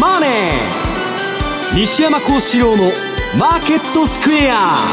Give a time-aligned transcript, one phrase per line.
[0.00, 0.30] マネー」
[1.78, 4.88] 西山孝四郎の「マーケットスクエア」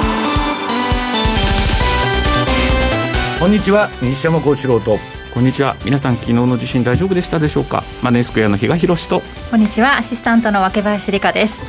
[3.39, 4.97] こんにちは西山孝四郎と。
[5.33, 5.75] こんにちは。
[5.83, 7.83] 皆さん昨日の地震大丈夫でしたでしょうか？
[8.01, 9.21] マネースクエアの比嘉宏と。
[9.51, 11.61] こんにちはアシスタントの若林理香です。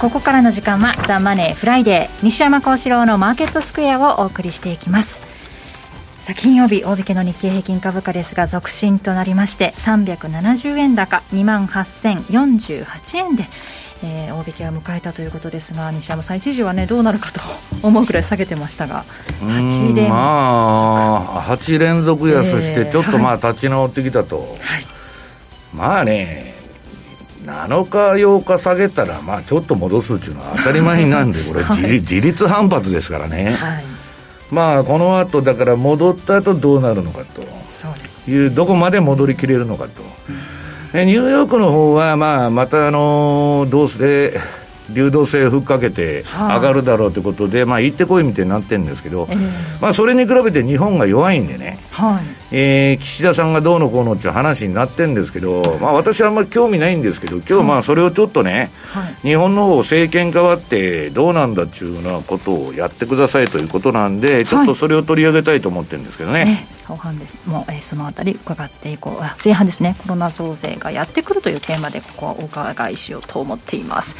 [0.00, 5.25] ここからの時間はザ・マネーフライデー西山孝四郎のマーケットスクエアをお送りしていきます
[6.26, 13.44] さあ金曜日大引けの日経平均株価ですが続伸となりまして370円高2万8048円で
[14.02, 17.40] えー、大引けを迎えたということですが西山さん一時はねどうなるかと
[17.82, 19.04] 思うくらい下げてましたが
[19.40, 24.56] 8連まあ8連続安してちょっとまあ立ち直ってきたと、はい、
[25.72, 26.56] まあね
[27.44, 33.95] 7日8日下げたらまあちょっと戻すっていうのは当たり前なんでこれ 自,、自立反発ですからね、はい、
[34.50, 37.42] まあこの後だから戻った後どうなるのかと。
[38.28, 40.02] いうどこまで戻りきれるのかと。
[40.94, 41.06] うん。
[41.06, 44.38] ニューヨークの方はまあまたあのどうせ
[44.90, 52.24] 流動性ふっかけて上がるだろうということで、まあ、行ってこいみたいになってるんですけど、えー、まあ、それに比べて日本が弱いんでね、はい。
[52.52, 66.66] えー、岸田さんがどうのこうのっていう話になってるんですけど、まあ、私はあんまり興味ないんですけど、今日まあそれをちょっとね、はい、日本の方政権変わってどうなんだっていうようなことをやってくださいということなんで、ちょっとそれを取り上げたいと思ってるんですけどね。
[66.86, 69.44] 後半でも、えー、そのあたり伺っていこう。
[69.44, 69.96] 前半ですね。
[69.98, 74.16] コロナ増税がやってくるというテーマでここはお伺いしようと思っています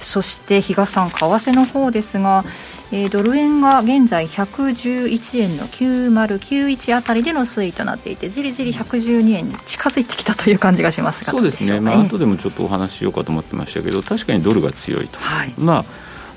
[0.00, 2.44] そして比嘉さん為替の方ですが
[2.90, 11.30] えー、ドル円が現在111円の9091あたりでの推移となっていてじりじり112円に近づいてきたという感じがしますが。
[11.30, 15.84] そうですね、まあ後でもちょっとお話ししようかと思ってましたけど確かにドルが強いと、はい、まあ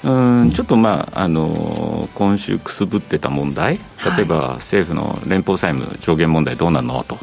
[0.03, 3.75] うんちょっとまあ、あのー、今週くすぶってた問題
[4.18, 7.03] 例えば政府の連邦債務上限問題どうなの？
[7.03, 7.20] と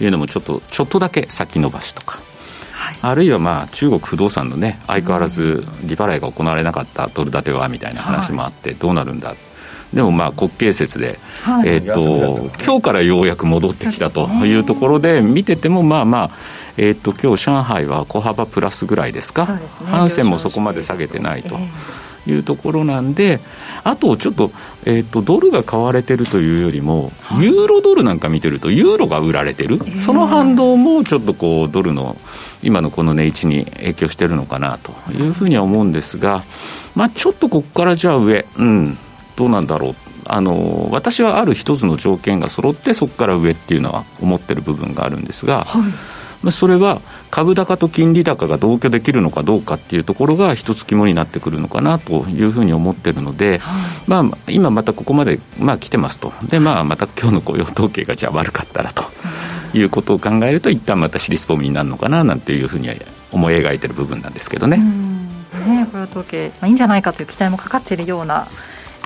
[0.00, 2.18] いうのもちょっとちょっとだけ先延ばしとか
[3.02, 9.34] あるいはまあ中国不動産のね相変わらず利払いが行われなかったドル建てはみたいな話もあってどうなるんだ、
[9.92, 16.30] でもまあ国慶節で、はい、えーと、今日からようやく戻ってきたというところで、見ててもまあまあ、
[16.76, 21.54] えーと、今日上海は小幅プラスぐらいですか、すね、ハンセンもそこまで下げてないと。
[21.54, 23.40] えーいうところなんで、
[23.84, 24.50] あとちょっと、
[24.84, 32.16] えーと、ドルが買われてるというよりも、ユーロドルなんか見てると、ユーロが売られてる、その反動もちょっとこうドルの
[32.62, 36.42] 今のこの値位置に影響してるのかなというふうには思うんですが、
[36.94, 38.98] まあ、ちょっとここからじゃあ上、うん、
[39.36, 39.94] どうなんだろう。
[40.28, 45.82] あの私はある一つの条件が揃ってそこから上っていうのは思ってる部分があるんですが、はい。
[45.82, 45.92] まあ、
[46.50, 56.32] それは株高と金利高が同居できるのかどうかっていうところが一つ肝になってくるのかなというふうに思ってるので、はい、まあ、今またここまで、まあ、来てますと。
[56.48, 59.04] で、まあ、また今日の雇用統計がじゃあ悪かったらと
[59.74, 62.94] いうことを考えると一旦また尻すぼみになるのかななんていうふうには
[63.32, 64.76] 思い描いてる部分なんですけどね。
[64.76, 68.46] ね雇用統計、まあ、いいんじゃないかという期待もかかっているような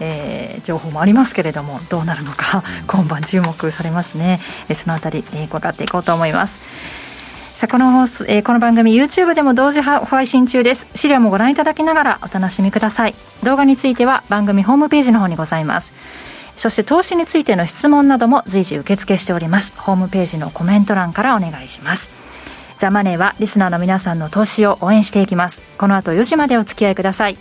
[0.00, 6.58] えー、情報もありますけれどもどうなるのか今晩注目されますね、えそのあたり、えー、伺っていこうと思います
[7.60, 10.86] さあこの放送、えー、この番組 YouTube でも同時配信中です。
[10.94, 13.14] 資料もご覧いただきながらお楽しみください。
[13.44, 15.92] 動画については番組ホームページの方にございます。
[16.56, 19.78] そして投資についての質問なども随時受付しております。
[19.78, 22.08] ホームページのコメント欄からお願いします。
[22.78, 25.60] ザ・マネーはリスナーの皆さんの投資を応援していきます。
[25.76, 27.36] この後4時までお付き合いください。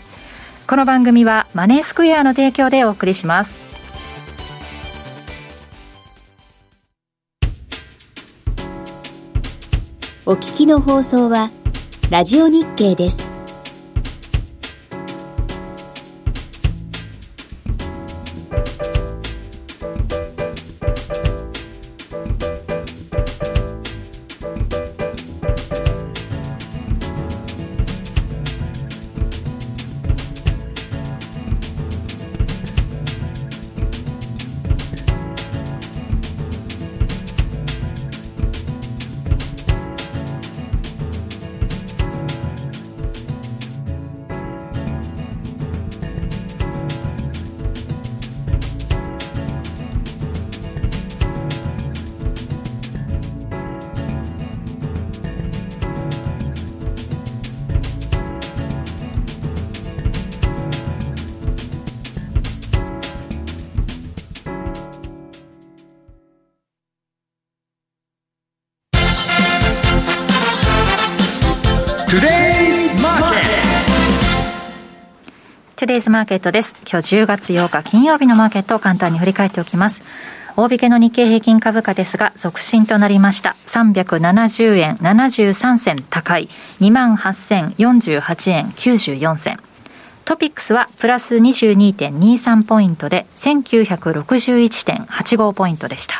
[0.67, 3.68] この番組はマネースクエアの提供でお送りします。
[10.29, 11.49] お聞きの放送は、
[12.11, 13.28] ラジオ日経です。
[75.79, 76.75] トゥデイズマーケットです。
[76.81, 80.03] 今日10月8日金曜日のマーケットを簡単に振り返っておきます。
[80.57, 83.55] 大引けの日経平均株価ですが、続伸となりました。
[83.67, 86.49] 370円73銭高い、
[86.81, 89.57] 28,048円94銭。
[90.25, 96.15] トピックスはプラス22.23ポイントで1961.85ポイントでした。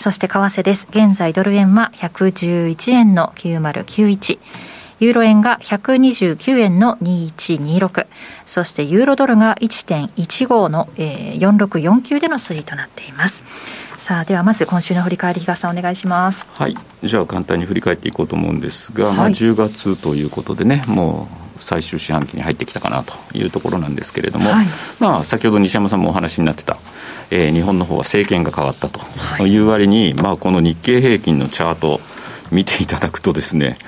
[0.00, 0.88] そして為替です。
[0.90, 4.40] 現在ドル円は111円の9091。
[5.02, 8.06] ユーロ円が129円の2126。
[8.46, 13.42] そしてユーロドルが1.15の、えー、4649での推移となっています。
[13.98, 16.46] さあではまず今週の振り返り東さんお願いします。
[16.54, 16.76] はい。
[17.02, 21.28] じゃあ簡単に振り返っていこうと思うんですが、はい、まあ、10月ということでねも
[21.58, 24.66] う最終四半期に入ってきたかなというところなんですけれども、はい、
[25.00, 26.76] まあ、先ほど西山さんもお話になってた、
[27.30, 29.00] えー、日本の方は政権が変わったと。
[29.46, 29.56] い。
[29.56, 32.00] う割に、まあ、この日経平均のチャート
[32.52, 33.78] 見ていただくとですね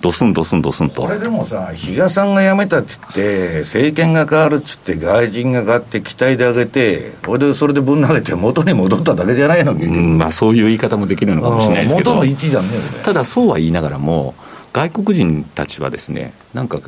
[0.00, 1.02] ドスンドスンドスンと。
[1.02, 12.12] これでもさ比嘉さんが辞めたっつって政権が変わるっつって外人が変わって期待で上げてこれでそれでぶん投げて元に戻っただけじゃないの、うん、まあそういう言い方もできるのかもしれないですけど。
[12.12, 12.68] 元の位置じゃね
[13.02, 14.34] ただそうは言いながらも
[14.72, 16.80] 外国人たちはですねなんか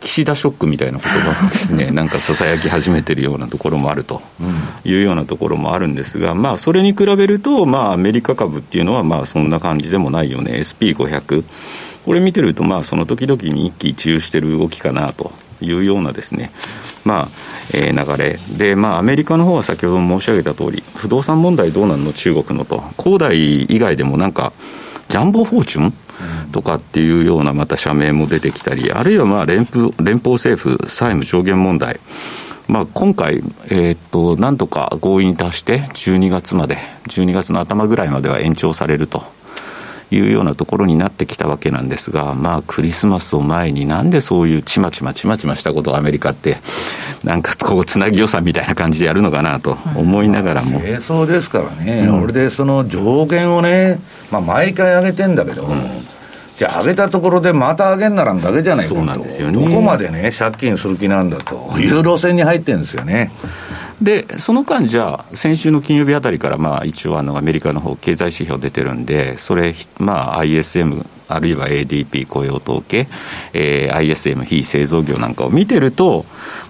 [0.00, 4.22] 岸田ショックみたいな言葉をですね なんかささやき始めてるようなところもあると
[4.84, 10.52] いうようなところもあるんですが、まあ、それに比べると、まあ、アメリカ株っていうのはまあそんな感じでもないよね。
[10.58, 11.44] SP500
[12.04, 16.50] これ見てるとまあその時々に一喜一憂してる動きかなというようなですね、
[17.04, 17.28] まあ
[17.74, 18.38] えー、流れ。
[18.56, 22.82] で、まあ、アメリカの方は先ほど申し上げた通り不動産問題どうなんの中国のと。
[22.96, 24.52] 恒大以外でもなんか
[25.08, 25.94] ジャンボフォーチュン？
[26.50, 32.00] とかっていうようなまた社名も出てきたり、あるいはまあ連邦連邦政府債務上限問題。
[32.66, 33.36] まあ、今回、
[33.70, 39.22] えー、っと、なんとか合意に達して、12月まで、12月の頭ぐらいまでは延長されると。
[40.10, 46.58] いうようなところになってきたわけなんですが、まあ、クリスマスを前になんでそういうちまちまちまちましたことをアメリカって、
[47.24, 50.80] なんかこう、つなぎ予算みたいな感じでやるのかなと思いながらも。
[50.80, 54.00] 清掃ですからね、うん、俺でその上限をね、
[54.30, 55.82] まあ、毎回上げてんだけど、うん。
[56.58, 63.30] じゃあ、上げたところでまた上げんならんだけじゃないかと、そうなんですよね、どこまでね、借金する気なんだという路線に入ってるんですよね。
[64.00, 73.08] で、その間、じゃあ、先週の金曜日あたりから、まあ、一応あの、アメリカの方経済指標出てるんで、それ、まあ、ISM、あるいは ADP 雇用統計、
[73.52, 76.24] えー、ISM 非製造業なんかを見てると、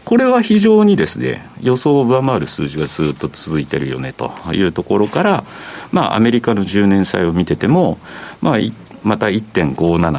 [0.05, 5.45] これは非常にですね、予想を上回る数字がずっと続いてるよねというところから、
[5.93, 7.99] まあ、アメリカの10年債を見てても、
[8.41, 8.59] まあ、
[9.03, 9.75] また1.57、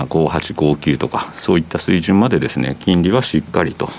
[0.06, 3.90] 58、59とか、そういった水準までですね、金利はしっかりと。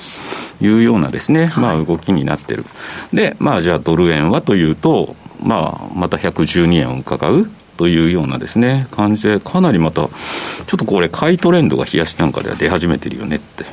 [0.60, 2.64] いうようなですね、まあ、動きになってる。
[3.12, 13.64] で、まあ、じゃあドル円はというと、まあ、また112円を伺うというようなですね、感じで、かなりまた、ちょっとこれ、買いトレンドが冷やしなんかでは出始めてるよねって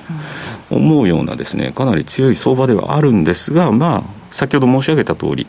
[0.69, 5.45] 思うようなですね、かなり強い相場ではあるんですが、まあ、先ほど申し上げた通り、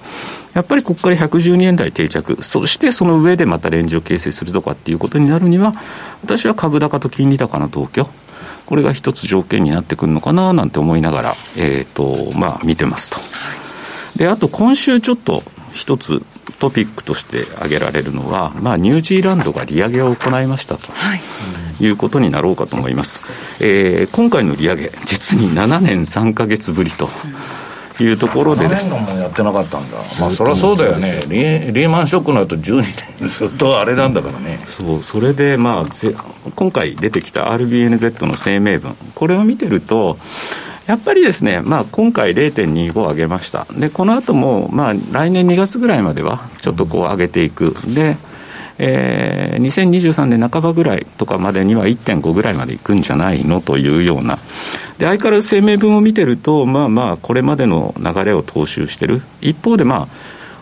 [0.55, 5.75] やっぱりここから112円台定着、そしてその上でまたレンジを形成するとかっていうことになるには、
[6.23, 8.09] 私は株高と金利高の同居、
[8.69, 13.17] これが一つ条件になってくるのかななんて思いながら、えーとまあ、見てますと。
[14.19, 15.43] であと今週ちょっと
[15.73, 16.23] 一つ
[16.59, 21.21] トピックとして挙げられるのは、まあ、ニュージーランドが利上げを行いましたと、はい、
[21.81, 23.23] いうことになろうかと思います、
[23.65, 27.09] えー、今回の利上げ実に7年3か月ぶりと、
[28.05, 28.99] いうところでですね。
[28.99, 29.97] もやってなかったんだ。
[29.97, 31.73] まあ、そりゃそうだよねリ。
[31.73, 32.83] リーマンショックの後12
[33.19, 34.61] 年ずっとあれなんだからね。
[34.67, 36.15] そう、それで、まあ、ぜ
[36.55, 40.19] 今回出てきた RBNZ の声明文、これを見てると、
[40.87, 43.67] やっぱりですね、まあ、今回0.25上げました。
[43.73, 47.75] で、この後も、まあ、来年2月ぐらいまでは、ちょっとこう上げていく。
[47.95, 48.17] で、
[48.79, 54.39] えー、2023年半ばぐらいとかまでには1.5ぐらいまでいくんじゃないのというような、
[54.99, 60.09] で相変わらず声明文を見てると、まあまあ、これまでの流れを踏襲してる、一方で、まあ、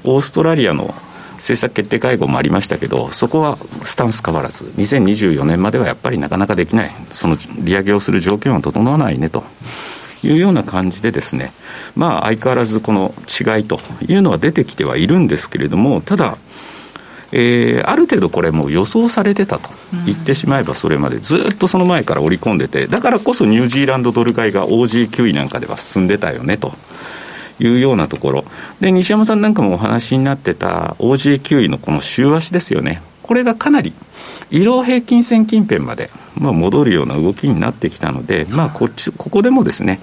[0.04, 0.94] オーストラリアの
[1.34, 9.44] 政策決定会合もありましたけど、そこはスタンス変わらず、2024年まではやっぱりなかなかできない、その利上げをする条件は整わないねと。
[10.22, 11.52] いうような感じでですね、
[11.94, 16.38] まあ相変わらずこの違いというのは出てきてはいるんですけれども、ただ、
[17.32, 19.68] えー、ある程度これもう予想されてたと
[20.04, 26.72] 言ってしまえばそれまでずっとその前から織り込んでてだからこそニュージーランドドル買いが OG9 位なんかでは進んでたよねと。
[27.58, 28.44] いうようなところ。
[28.80, 33.00] で、西山さんなんかもお話になってた OG9 位のこの週足ですよね。
[33.22, 33.94] これがかなり
[34.50, 40.00] 移動平均線近辺まで、まあ、戻るような動きになってきたので、まあ、こっち、ここでもですね、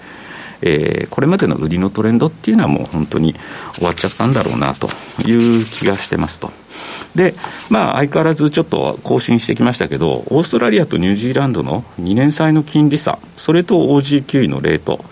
[0.62, 3.36] えー、これまでの売りのトレンドっていうのはもう本当に
[3.76, 4.88] 終わっちゃったんだろうなと
[5.26, 6.52] いう気がしてますと。
[7.16, 7.36] で、
[7.70, 15.04] まあ、相変わらずちょっと更新してきましたけど、オーストラリアとニュージーランドの2年債の金利差、それと OG9 位のレート、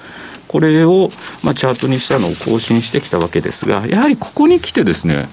[0.51, 1.09] これを、
[1.43, 5.29] まあ、チャートにしたのを更新してきたわけですが、やはりここに来てですね、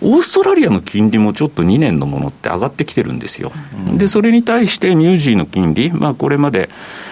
[0.00, 3.52] オーストラリアの金利もちょっと2年のものって上がってきてるんですよ。
[3.98, 6.70] で、それに対してニュージーの金利、まあこれまで、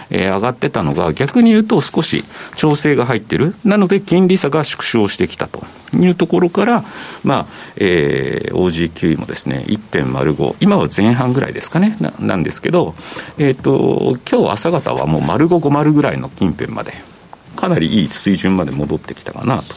[0.09, 2.25] えー、上がってたのが、逆に言うと少し
[2.57, 3.55] 調整が入ってる。
[3.63, 6.85] なので、金利差が縮小してきたというところから、
[7.25, 7.47] まあ、
[7.77, 12.95] えー、OG9 もですね、1.05、今は前半ぐらいですかね、ななんですけど、
[13.37, 16.95] えっ、ー、と、今日朝方はもう丸5、50ぐらいの近辺まで、
[17.55, 19.75] かなりいい水準まで戻ってきたかなと。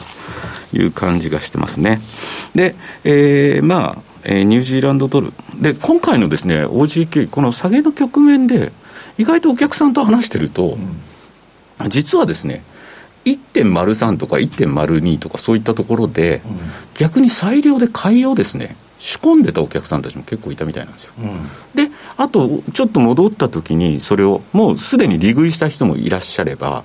[0.72, 2.00] いう感じがしてますね。
[2.54, 5.32] で、えー、まあ、えー、ニュージーランドドル。
[5.60, 8.72] で、今回のですね、OG9、この下げの局面で、
[9.16, 10.78] 意外とお客さんと話してると、
[11.80, 12.62] うん、実はですね、
[13.24, 16.58] 1.03とか1.02とかそういったところで、うん、
[16.94, 21.12] 逆に裁量で買いをですね、仕込んでたお客さんたちも結構いたみたいなんですよ。
[21.18, 26.82] うん、で、あと、ちょっと戻った時に、それを、もうすでに利食いした人もいらっしゃれば、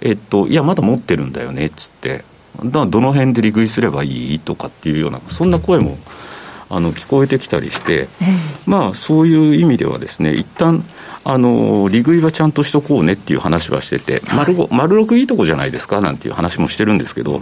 [0.00, 2.24] えっと、いや、まだ持ってるんだよねっつって、
[2.64, 5.98] だどの辺で利食いすればいいとかっていうような、そんな声も
[6.70, 8.08] あの聞こえてきたりして、
[8.66, 10.84] まあ、そういう意味ではですね、一旦
[11.24, 17.40] あの利食いはちゃんとしとこうねっていう話はしてて、丸5、丸6いいとこじゃないですかなんていう話もしてるんですけど、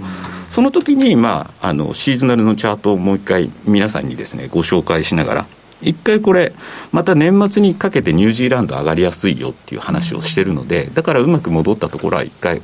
[0.50, 5.46] その時に、まあ、あのシーズナルのチャートをもう一回、皆さんにですねご紹介しながら、
[5.82, 6.52] 一回これ、
[6.92, 12.62] また年末にかけてニュージーランド上がりやすいよっていう話をしてるので、だからうまく戻ったところは一回、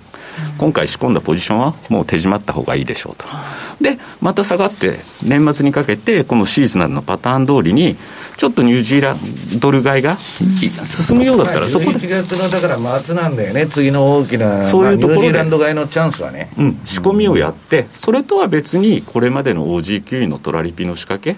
[0.59, 3.27] 今回仕込んだポジションはもう手締まった方がいいでしょうと。
[3.83, 7.97] で、また下がって、年末にかけて、このシーズナルのパターン通りに、
[8.39, 9.19] ちょっとニュージーラン
[9.61, 11.99] ドル買いが進むようだったら、そこで。
[11.99, 16.51] 1月のだから末なんだよね、次の大きな、そういうところニュージーランド買いのチャンスはね。
[16.57, 21.37] うん、仕込みをやって、それとは別に、これまでの OG9 のトラリピの仕掛け、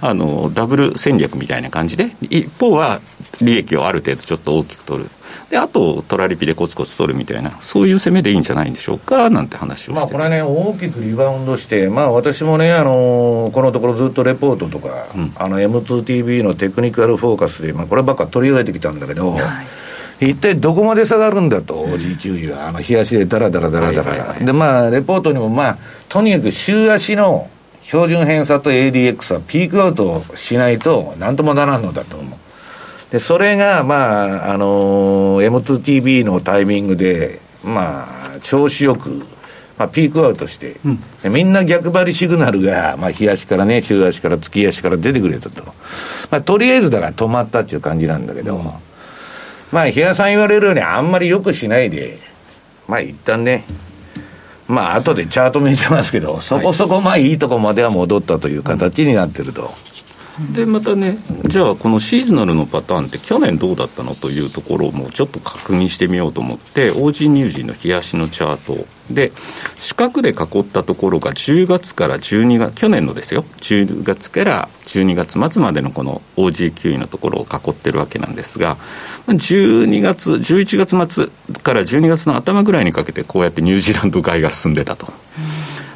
[0.00, 3.00] あのダブル戦略みたいな感じで、一方は
[3.40, 5.10] 利益をある程度ちょっと大きく取る。
[5.50, 19.38] であと、トラリピでコツコツ取るみたいな、そういう攻めでいいんじゃないんでしょうかなんて話をまあこれね、大きくリバウンドして、まあ、私もね、あのこのところずっとレポートとか、うん、あの M2TV のテクニカルフォーカスで、まあ、こればっか取り上げてきたんだけど、は
[20.20, 20.30] い。
[20.30, 25.78] 一体どこまで下がるんだと、G9 位は、あの日足でだらだらだらだら、で、まあ、レポートにも、まあ、
[26.08, 27.48] とにかく週足の
[27.90, 33.12] 標準偏差と ADX はピークアウトしないと、なんともならんのだと思う。
[33.12, 39.26] で、それが、まあ、あのー、M2TV のタイミングで、まあ、調子よく、
[39.76, 40.90] まあ、ピークアウトして、う
[41.28, 45.64] ん、みんな逆張りシグナルが、まあ、日足からね、中足から月足から出てくれたと。
[46.30, 48.64] まあ、とりあえずだから止まったっていう感じなんだけど、うん、
[49.72, 52.20] まあ、日嘉さん言われるようにあんまりよくしないで、
[52.86, 53.64] まあ、一旦ね、
[54.70, 59.74] まあ後でチャート見せますけど、そこそこまあいいとこまでは戻ったという形になってると。
[60.54, 69.32] でまたね、じゃあ、このシーズナルのパターンって、去年どうだったのというところもちょっと確認してみようと思って、OG 乳児の冷やしのチャートで、
[69.78, 78.76] 四角で囲ったところが10月から12月、去年のですよ、10月から12月末までのこの OG 9位のところを囲ってるわけなんですが、
[79.26, 81.28] 12月、11月末
[81.62, 85.12] から12月の頭ぐらいにかけて、こうやってニュージーランド買いが進んでたと。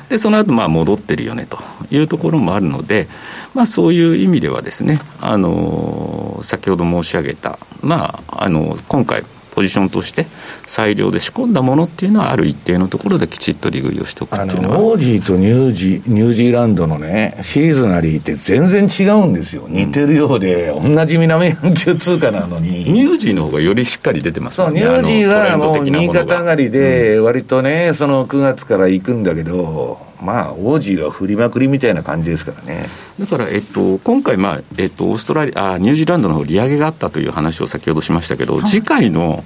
[0.09, 1.59] でその後まあ戻ってるよねと
[1.91, 3.09] いうところもあるので、
[3.55, 10.27] まあ、そういう意味ではですね、あの先ほど申し上げた、まあ、あの今回ポジションとして
[10.67, 14.81] 裁量で仕込んだものっていうのはある一定のところできちっと利食いをしておくっていうのは。
[14.81, 19.67] オージーとニュージニュージーランドのねシーズナリーって全然違うんですよ。
[19.69, 22.85] 似てるようで、うん、同じ南半球通貨なのに。
[22.91, 24.67] ニュージーの方がよりしっかり出てますね。
[24.67, 26.55] そうニュージーはもう右肩上が。
[26.55, 32.87] りで割とね、その9月から行くんだけどまあ、王子が振りまくりみたいな感じですからね。
[33.21, 39.45] だから、えっと、今回、まあ、えっと、オーストラリア、あニュージーランドの利上げがあったという話を先ほどしましたけど、はい、次回の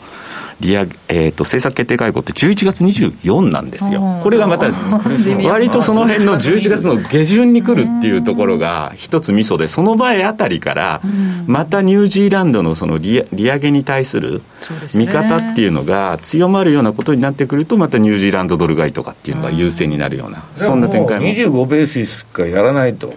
[0.60, 4.70] 利上げ、えーと、政策決定会合って11月24なんですよ、これがまた、
[5.48, 11.00] 割とその辺の11月の下旬に来るっていうところが一つミソで、その場合あたりから、
[11.46, 14.42] またニュージーランドのその利利上げに対する
[14.94, 21.26] 見方っていうのが強まるようなことになってくると、またニュージーランドドル買いとかっていうのが優勢になるような、そんな展開も。
[21.26, 23.12] 25ベースしかやらないと。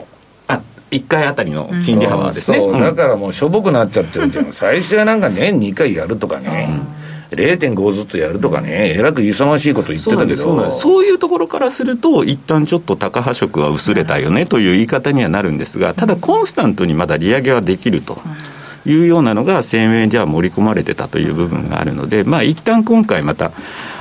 [0.92, 6.68] 1回あたりの金利幅ですね、うん、だからもうしょぼくなっちゃってるじゃん、 最初はなんか年2回やるとかね。
[6.70, 7.01] うん
[7.32, 18.22] 0.5ずつやるとかね、えらく忙しいこと言ってたけどそういうところからすると、一旦ちょっと高波色は薄れたよねという言い方にはなるんですが、ただ、コンスタントにまだ利上げはできると。
[18.84, 23.52] いうようなのが声明では盛り込まれてたという部分があるので、まあ一旦今回また、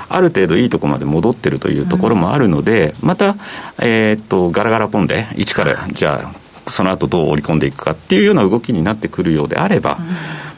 [0.09, 3.37] ある程度いいところまで戻ってるというところもあるので、また、
[3.79, 9.99] えっと、ガラガラポンで、一から、じゃあ、その後どう織り込んでいくかっていうような動きになってくるようであれば、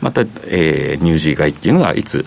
[0.00, 2.24] また、えー、ニュージー買いっていうのがいつ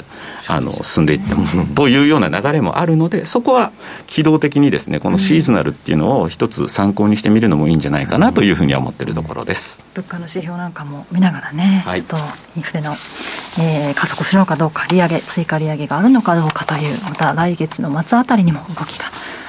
[0.48, 3.72] あの進んでいってもというような流れもあるので、そこは
[4.08, 9.84] 機動的にですね、このシーズナルっていうのを一つ参考にしてみるのもいいんじゃないかなというふうには思ってるところです。
[9.94, 12.18] 物価の指標なんかも見ながらね、はい、と
[12.56, 12.92] インフレの、
[13.60, 19.06] えー、加速するのかどうか、利上げ、追加利上げがあるのかどうかという、また来月の末あたりにも動きが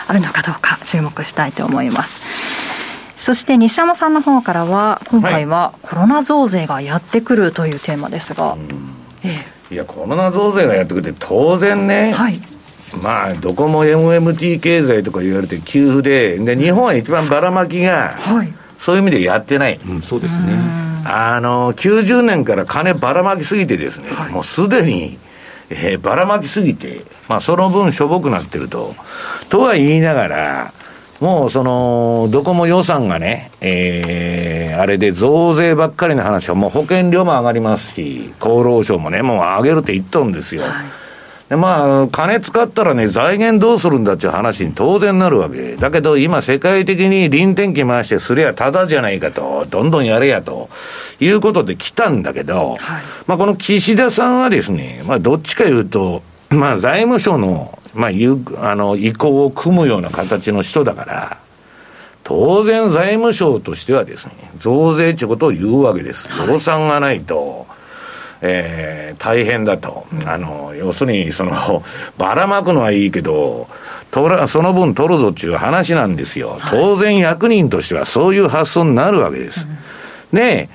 [0.08, 2.75] あるのかどうか注目したいと思います。
[3.16, 8.60] そして西山さんの方からは、今回はコロナ増税がやってくるというテーマですが、はい
[9.24, 12.40] ええ、いや、コロナ増税がやってくるって、当然ね、はい、
[13.02, 19.80] まあ、どこも MMT 経済とか言われて給付で、で日本は一番ばらまきが、はい、そういう意味でやってない。
[19.84, 20.54] うん、そうですね。
[21.04, 25.18] あの、90年から金ばらまきすぎてですね、はい、もうすでに、
[25.70, 28.94] えー、ばらまきすぎて、まあ、その分しょぼくなってると。
[29.48, 30.72] とは言いながら、
[31.20, 40.64] もうその、どこも予算がね、えー、あれで増税ばっかりの話は、もう保険料も上がりますし、厚労省もね、もう上げるって言っとるんですよ。
[40.64, 40.72] はい、
[41.48, 45.76] で、まあ、金使ったらね、財源どうするんだっていう話に当然なるわけ。
[45.76, 50.68] だけど、今世界的に臨転機回してすりゃただじゃないかと、どんどんやれやと、
[51.18, 58.10] いうことで来たんだけど、はい、まあ、この岸田さんはですね、まあ、どっちか言うと、まあ、財務省のまあ、
[58.70, 61.38] あの意向を組むような形の人だから、
[62.22, 66.28] 当然財務省としてはですね、増税ということを言うわけです。
[66.46, 67.66] 予算がないと、
[68.42, 70.06] えー、大変だと。
[70.26, 71.84] あの、要するに、その、
[72.18, 73.68] ばらまくのはいいけど、
[74.10, 76.58] とらその分取るぞっていう話なんですよ。
[76.70, 79.66] 当然役人としてはそういう発想になるわけです。
[80.32, 80.68] で、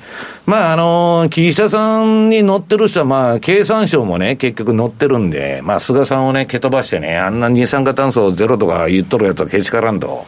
[0.46, 10.26] まあ、あの、岸田さんに乗ってる人は、まあ、経産省もね、結局乗ってるんで、まあ、菅さんをね、蹴飛ばしてね、あんな二酸化炭素ゼロとか言っとるやつはけしからんと。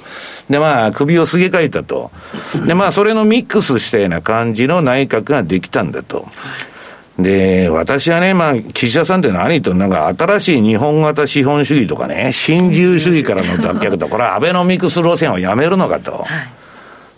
[0.50, 2.12] で、まあ、首をすげ替えたと。
[2.68, 6.28] で、まあ、それのミックスしたような感じの内閣ができたんだと。
[7.18, 16.12] で、私はね、まあ、岸田さんって何と、なんか新しい日本型資本主義とかね、新自由主義からの脱却と、これはアベノミクス路線をやめるのかと。
[16.12, 16.63] はい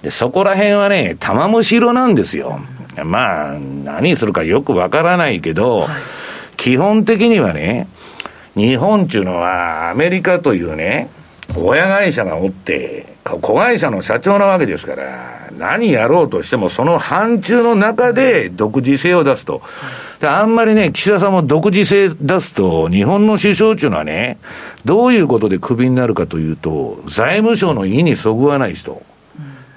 [0.05, 2.59] で、そこら辺はね、玉虫色なんですよ。
[3.03, 5.89] まあ、何するかよくわからないけど、はい、
[6.57, 7.87] 基本的にはね、
[8.55, 11.09] 日本っていうのはアメリカというね、
[11.57, 19.63] 親会社がおって、子会社の社長なわけですから、何やろうとしてもその範疇の中で独自性を出すと。
[20.19, 24.37] であんまりね、岸田さんも独自性出すと、日本の首相っていうのはね、
[24.85, 29.01] どういうことでクビになるかというと、財務省の意にそぐわない人。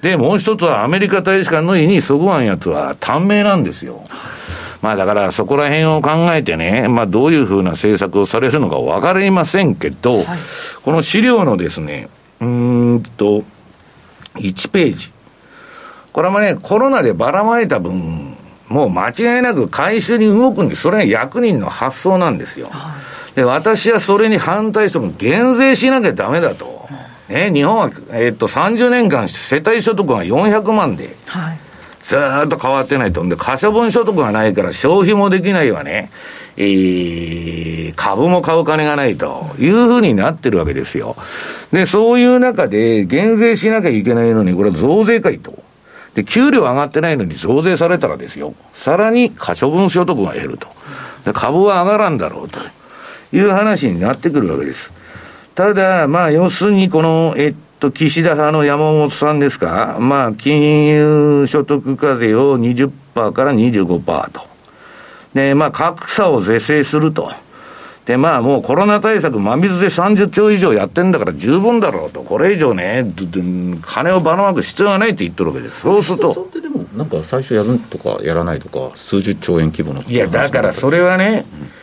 [0.01, 4.03] で、もう一つはアメリカ大使館の意にそぐわんやつは短命なんですよ。
[4.81, 10.25] まあだからそこら辺を考えてね、まあどういうふうな政策をされるのか分かりませんけど、はい、
[10.83, 12.07] この資料のですね、
[12.39, 13.43] うんと、
[14.35, 15.11] 1ページ。
[16.13, 18.37] これもね、コロナでばらまいた分、
[18.69, 20.83] もう間違いなく回収に動くんです。
[20.83, 22.69] それが役人の発想なんですよ。
[22.71, 22.95] は
[23.33, 26.78] い、で、私はそれに反対しても減税しなきゃダメだと。
[27.29, 31.59] ね、日本は、えー、っと、30年間世帯所得が400万で、はい、
[32.01, 33.23] ずっと変わってないと。
[33.27, 36.09] で、可処分所得がないから消費もできないわね。
[36.57, 41.15] えー、株も買う金がないというふうになってるわけですよ。
[41.71, 45.63] で、そういう中で減税しなきゃいけないのに、これは増税かいと。
[46.15, 48.55] で、給料上がってないのに増税されたらですよ。
[48.73, 50.67] さらに可処分所得が減ると。
[51.25, 52.59] で、株は上がらんだろうと
[53.31, 54.91] いう話になってくるわけです。
[55.59, 64.47] ただ、まあ、要するにこの、えっと、岸田派の山本さんですか、まあ、金融所得課税を20%から25%と。
[65.33, 67.29] で、まあ、格差を是正すると。
[68.05, 72.21] で、まあ、もうコロナ対策真水で30兆以上やってんだから十分だろうと。
[72.21, 73.13] これ以上ね、
[73.81, 75.81] 金をばらまく必要がないって言ってるわけです。
[75.81, 76.33] そうすると。
[76.33, 80.03] それでも、なんか最初やるとかやらないとか、数十兆円規模の。
[80.03, 81.78] いや、だからそれはね、うん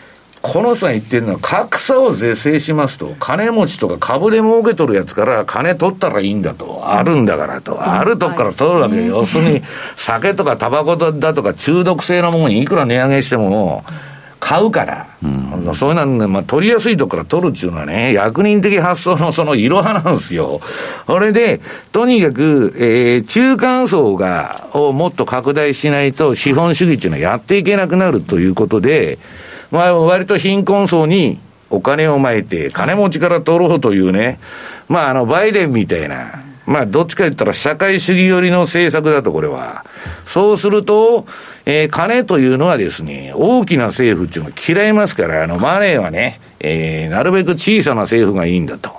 [0.52, 9.02] この人が言ってるのは、格差を是正しますと、金持ちとか株で儲けとるやつから金取ったらいいんだと、あるんだからと、あるとこから取るわけよ。
[9.02, 9.62] 要するに、
[9.96, 13.84] 酒とかタバコだとか中毒性のものにいくら値上げしても、
[14.38, 20.60] 買うから、うん、そういうのは、まあ、取りやすいとこから取るっていうのはね、役人的発想の そのいろはなんですよ。
[21.06, 29.18] それで、とにかく、えー、中間層が、をもっと拡大しないと、資本主義っていうのはやっていけなくなるということで、
[29.76, 34.38] まあ、割と貧困層にお金をまいて、金持ちから取ろうというね、
[34.88, 39.84] まあ、あの、バイデンみたいな、まあ、どっちか言ったら社会主義寄りの政策だと、これは。
[40.24, 41.26] そうすると、
[41.66, 48.90] えー、金というのはですね、大きな政府っていうのは嫌いますから、あの、マネーはね、えー、なるべく小さな政府がいいんだと。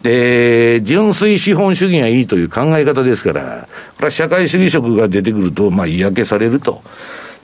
[0.00, 6.82] で、純粋資本主義がいいという考え方ですから、これは社会主義色が出てくると、まあ嫌気されると。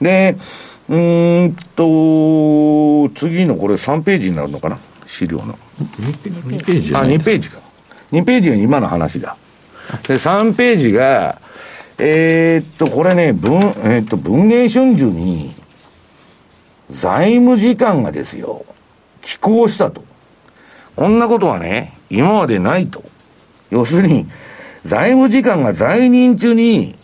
[0.01, 0.37] で、
[0.89, 4.79] うんと、次のこれ3ページになるのかな？
[5.05, 5.53] 資料の。
[5.79, 7.59] 2ページあ、2ページか。
[8.11, 9.35] 2ページが今の話だ。
[10.07, 11.41] で、3ページが、
[11.97, 15.53] えー、っと、これね、文、えー、っと、文藝春秋に、
[16.89, 18.65] 財務次官がですよ、
[19.21, 20.03] 寄稿したと。
[20.95, 23.03] こんなことはね、今までないと。
[23.69, 24.27] 要するに、
[24.85, 26.95] 財務次官が在任中に、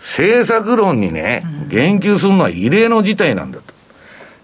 [0.00, 3.74] 政策論にね、言及するのは異例の事態なんだと。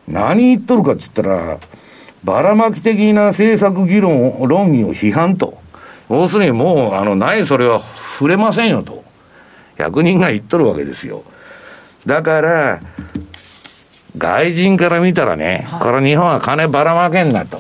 [0.09, 1.59] 何言っとるかって言ったら、
[2.25, 5.59] ばらまき的な政策議論、論議を批判と。
[6.11, 9.05] 要するにもう、あの、ないそれは触れませんよと。
[9.77, 11.25] 役人が言っとるわけですよ。
[12.07, 12.81] だから、
[14.17, 17.59] 外人から見たらね、これ日本は金ばらまけんなと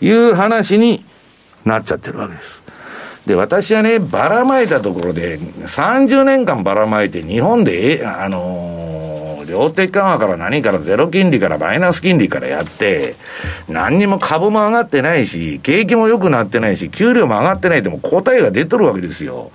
[0.00, 1.04] いう話に
[1.64, 2.63] なっちゃってるわけです。
[3.26, 13.14] で、私はね、ばらまいたところで、30年間ばらまいて、日本で、あのー、量的緩和から何からゼロ金利からマイナス金利からやって、
[13.68, 19.52] 何にも株も上がってないし、景気も良くなってないし、給料も上がってないでも答えが出とるわけですよ。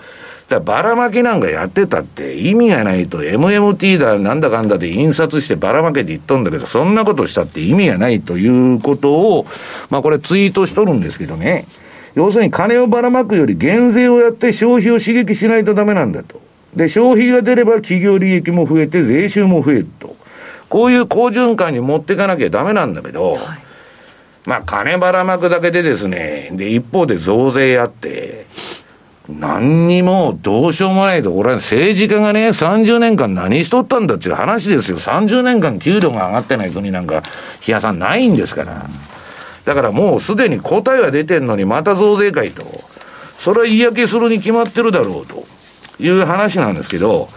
[0.47, 9.45] だからばらまきなんかやってたって意味がないと MMT だなんだかんだで印刷してばらまけて言っとんだけど、そんなことしたって意味がないということを、
[9.91, 11.65] まあこれツイートしとるんですけどね。
[12.15, 16.41] 要するに金をばらまくより減税をやって消費を刺激しないとダメなんだと。
[16.75, 20.15] で、消費が出れば企業利益も増えて税収も増えると。
[20.69, 23.59] こういう好循環に持っていかなきゃダメなんだけど、はい、
[24.45, 28.45] まあ金ばらまくだけでですね、で、一方で増税やって、
[29.27, 34.97] 何にもどうしようもないと、俺は政治家がね、30年間何しとったんだっていう話ですよ。
[34.97, 37.21] 30年間給料が上がってない国なんか、
[37.65, 38.85] 冷やさんないんですから。
[39.69, 42.63] だからもうすでに答えは出てんのにまた増税かいと。
[43.37, 45.45] それは嫌気するに決まってるだろうと
[45.99, 47.29] いう話なんですけど、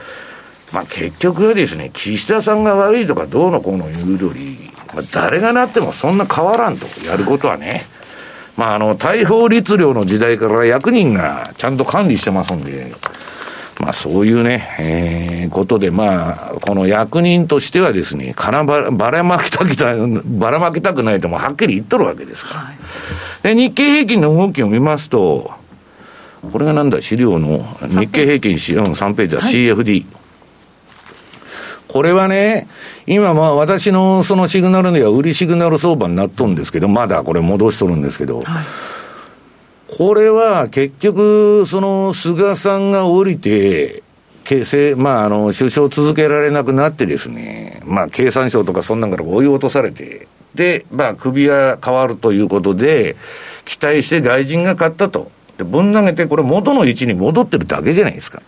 [0.72, 7.82] まあ結局はですね、岸田さんが悪いとかどうのこうの言うより、まあ、誰がなってもそんな変わらんと、やることはね。
[8.56, 12.92] まあ、あの、大法律令の時代から役人がちゃんと管理してますんで、
[13.80, 22.60] まあ、そういうね、えー、ことで、まあ、この役人としてはですね、からばばらまきたくない、ばらまきたくないともはっきり言っとるわけですから。
[22.60, 22.76] はい、
[23.42, 25.50] で、日経平均の動きを見ますと、
[26.52, 27.58] これがなんだ、資料の
[27.88, 29.92] 日経平均3ページは CFD。
[29.92, 30.06] はい
[31.92, 32.68] これはね、
[33.06, 38.64] 今まあ私のそのシグナルでは売りシグナル相場になっとるんですけど、まだこれ戻しとるんですけど、はい、
[39.96, 44.02] これは結局、その菅さんが降りて、
[44.44, 53.16] 形成、まあ、あの、首相続けられなくなってですね、まあ、経産省とかそんなんから追い落とされて、で、まあ、首が変わるということで、
[53.66, 55.30] 期待して外人が買ったと。
[55.58, 58.40] で、ぶん投げて、これ元の位置に戻ってるだけじゃないですか。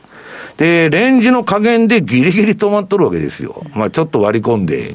[0.57, 3.67] で、レンジの加減でギリギリ止まっとるわけですよ。
[3.75, 4.95] まあちょっと割り込んで。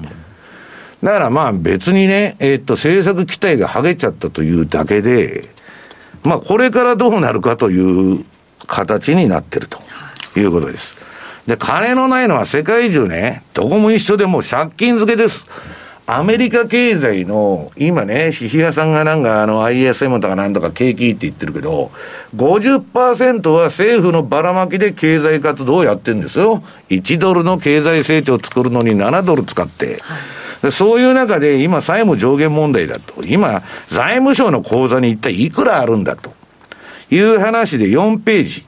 [1.03, 5.49] だからまあ別にね、えー、っと、政策期待が剥げちゃったというだけで、
[6.23, 8.25] まあこれからどうなるかという
[8.67, 9.79] 形になってると
[10.37, 10.95] いうことです。
[11.47, 15.47] で、金のないのは世界中ね、どこも一緒でもう借金付けです。
[16.11, 21.91] アメリカ経済の、今ね、シヒアさんがなんかあの ISM とかなんとか景気って言ってるけど、
[22.35, 26.63] 50%は政府のばらまきで経済活動をやってるんですよ。
[26.89, 29.99] 1ドルの経済成長を作るのに7ドル使って。
[30.01, 30.19] はい、
[30.71, 33.23] そういう中で今債務上限問題だと。
[33.23, 36.33] 今、財務省の口座に一体いくらあるんだと。
[37.11, 38.65] いう話で4ページ。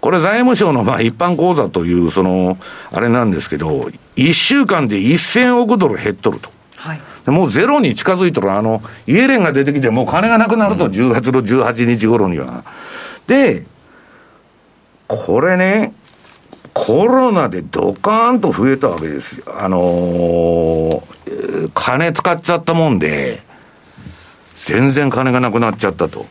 [0.00, 2.58] これ財務省のまあ一般口座という、その、
[2.92, 6.50] あれなんですけど、1週間で1000億ドル減っとると。
[6.76, 7.00] はい、
[7.30, 12.64] もうゼロに近づいとる、あの、イエレンが出てきて、もう金がなくなると、10月の18日頃には。
[13.26, 13.64] で、
[15.08, 15.94] これね、
[16.78, 19.46] コロナでドカーンと増えたわけですよ。
[19.58, 23.40] あのー、金使っちゃったもんで、
[24.56, 26.26] 全然金がなくなっちゃったと。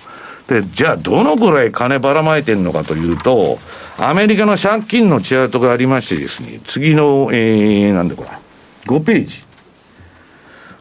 [0.48, 3.58] で、じゃあどのぐらい金ばらまいてるのかというと、
[3.98, 8.30] アメリカの借金のチャートがありましてですね、次の、えー、なんでこれ、
[8.86, 9.46] 5ページ。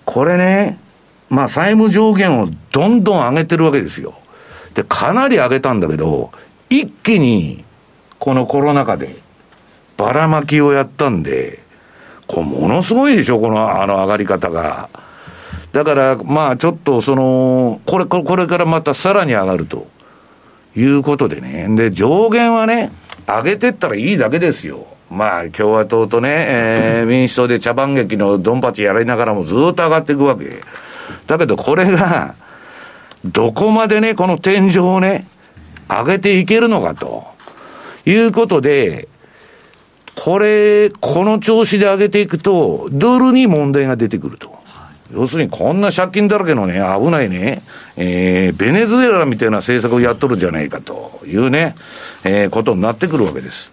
[0.05, 0.79] これね、
[1.31, 4.13] まあ債務上限をどんどん上げてるわけですよ。
[4.75, 6.33] で、かなり上げたんだけど、
[6.69, 7.65] 一気に、
[8.19, 9.24] このコロナ禍で、
[9.97, 11.61] ばらまきをやったんで、
[12.27, 14.89] これものすごいでしょ、この、あの上がり方が。
[15.73, 19.89] だから、まあちょっとその、これ、これからまたさらに上がると
[20.77, 21.67] いうことでね。
[21.77, 22.93] で、上限はね、
[23.27, 24.87] 上げてったらいいだけですよ。
[25.11, 30.61] まあ共和党とね、えー、 民主党で茶番劇のドンパチやりながらもずっと上がっていくわけ。
[31.27, 32.35] だけどこれが、
[33.25, 35.27] どこまでね、この天井をね、
[35.89, 37.25] 上げていけるのかと
[38.07, 39.09] いうことで、
[40.25, 44.57] これ、この調子で上げていくと、ドルに問題が出てくると。
[45.13, 47.61] 要するにこんな借金だらけのね、危ないね、
[47.99, 51.75] えー、ベネズエラみたいな政策をやっとるじゃないかというね、
[52.25, 53.71] えー、ことになってくるわけです。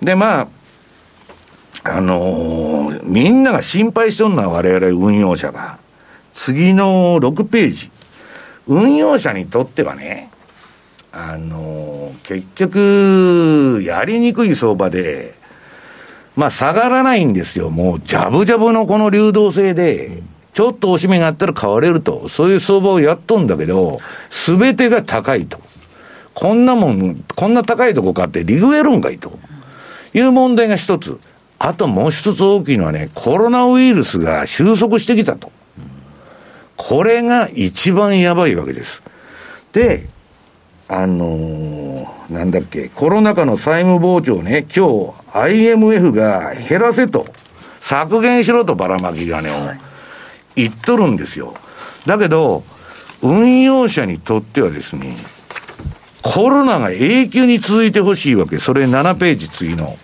[0.00, 0.48] で、まあ、
[1.82, 5.80] あのー、みんなが心配してるのは我々運用者が。
[6.32, 7.90] 次の6ページ。
[8.68, 10.30] 運用者にとってはね、
[11.10, 15.35] あのー、結局、やりにくい相場で、
[16.36, 17.70] まあ下がらないんですよ。
[17.70, 20.22] もう、ジャブジャブのこの流動性で、
[20.52, 22.28] ちょっと押し目があったら買われると。
[22.28, 25.58] そういう相場をやっとんだけど、すべてが高いと。
[26.34, 29.38] こんなもん、こんな高いとこ買ってリグえるんかいと。
[30.14, 31.18] いう問題が一つ。
[31.58, 35.50] あともう一つ大きいのはね、コロナウイルスが収束してきたと。
[36.76, 39.02] これが一番やばいわけです。
[39.72, 40.06] で、
[40.88, 47.26] あのー、なんだっけ、コロナ禍の債務膨張ね、今日 IMF が減らせと、
[47.80, 49.70] 削減しろとばらまき金を
[50.56, 51.54] 言っとるんですよ。
[52.04, 52.64] だけど、
[53.22, 55.16] 運用者にとってはですね、
[56.22, 58.58] コロナが永久に続いてほしいわけ。
[58.58, 59.96] それ7ページ次の。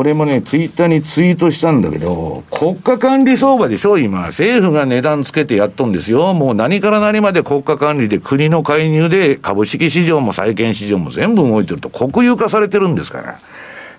[0.00, 4.20] これもね、ツイッターにツイートしたんだけど、国家管理相場でしょ、今。
[4.28, 6.32] 政府が値段つけてやっとんですよ。
[6.32, 13.38] もう何から何まで国家管理で国の介入で株式市場も債券市場も全部動いてると国有化されてるんですか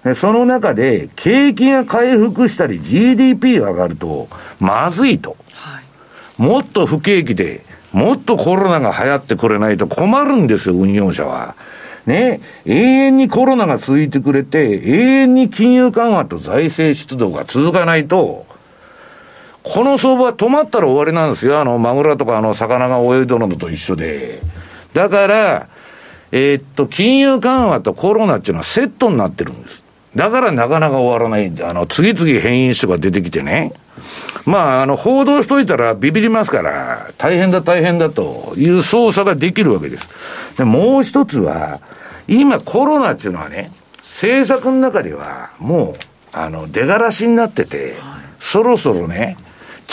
[0.04, 0.16] ら。
[0.16, 4.28] その中で、景気が回復したり GDP が上がると、
[4.60, 5.38] まずいと。
[5.54, 11.54] はい、もっと不景気で、もっとコロナが流行ってくれないと困るんですよ、運用者は。
[12.06, 14.92] ね、永遠にコロナが続いてくれて、永
[15.24, 18.46] 遠に金融緩和と財政出動が続かないと、
[19.64, 21.60] この相場は止まったら終わりなんですよ。
[21.60, 24.42] あの、マグロとかあの、魚が泳いどるのと一緒で。
[24.94, 25.68] だから、
[26.32, 29.84] えー、っと、金融緩和とコロナっていうのはセットになってるんです。
[30.16, 31.52] だからなかなか終わらない。
[31.64, 33.74] あの、次々変異種が出てきてね。
[34.46, 40.10] まあ、あの、報道しといたらビビりますから、大変だ大変だという操作ができるわけです。
[40.58, 41.80] で、もう一つは、
[42.32, 45.94] 今コロナっていうのはね、政策の中ではもう、
[46.32, 47.96] あの、出がらしになってて、
[48.40, 49.36] そろそろね、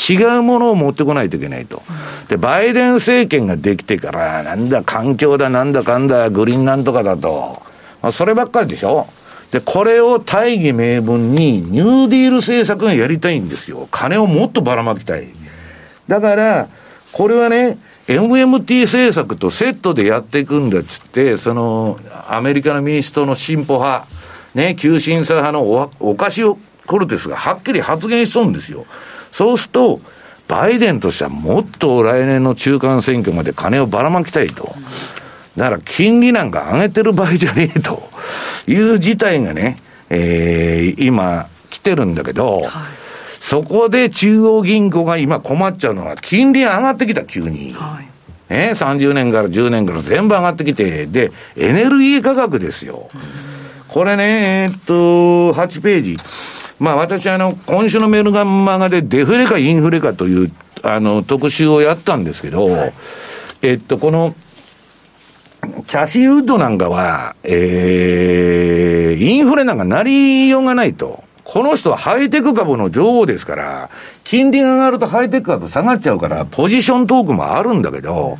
[0.09, 1.83] 違うものを持ってこないといけないと。
[2.29, 7.61] で、バイデン政権ができてから、なんだ環境だなんだかんだグリーンなんとかだと、
[8.03, 9.09] まあ、そればっかりでしょ
[9.51, 13.89] で、これを大義名分にニューディール政策がやりたいんですよ。
[13.91, 15.29] 金をもっとばらまきたい。
[16.07, 16.69] だから、
[17.11, 24.07] これはね、MMT 政策とセットでやっていくんだっつって、その、アメリカの民主党の進歩派、
[24.55, 28.87] ね、急進左派のオカシオ・コルテスがはっきり発言しとるんですよ。
[29.31, 30.01] そうすると、
[30.49, 34.75] バイデンとしてはもっと来年の中間選挙まで金をばらまきたいと。
[35.59, 38.09] だから金利なんか上げてる場合じゃねえと
[38.67, 39.77] いう事態がね、
[40.09, 42.71] えー、今来てるんだけど、はい、
[43.41, 47.73] そこで中央銀行が今困っちゃうのは、金利上がってきた、急に。
[47.73, 48.01] は
[48.51, 53.09] い、ね、30年から10年から全部上がってきて、で、エネルギー価格ですよ。
[53.89, 56.17] これね、えー、っと、8ページ。
[56.79, 62.93] まあ私、あの、今週のメルガンマガでデフレかインフレかという、あの、特集をやったんですけど、はい、
[63.63, 64.35] えっと、この、
[65.87, 71.25] キャシーウッドなんかは、えー、インフレなんかなりようがないと。
[71.49, 73.91] この人はハイテク株の女王ですから、
[74.23, 78.37] 金利が上がるとハイテク株下がっちゃうから、ポジショントークもあるんだけど、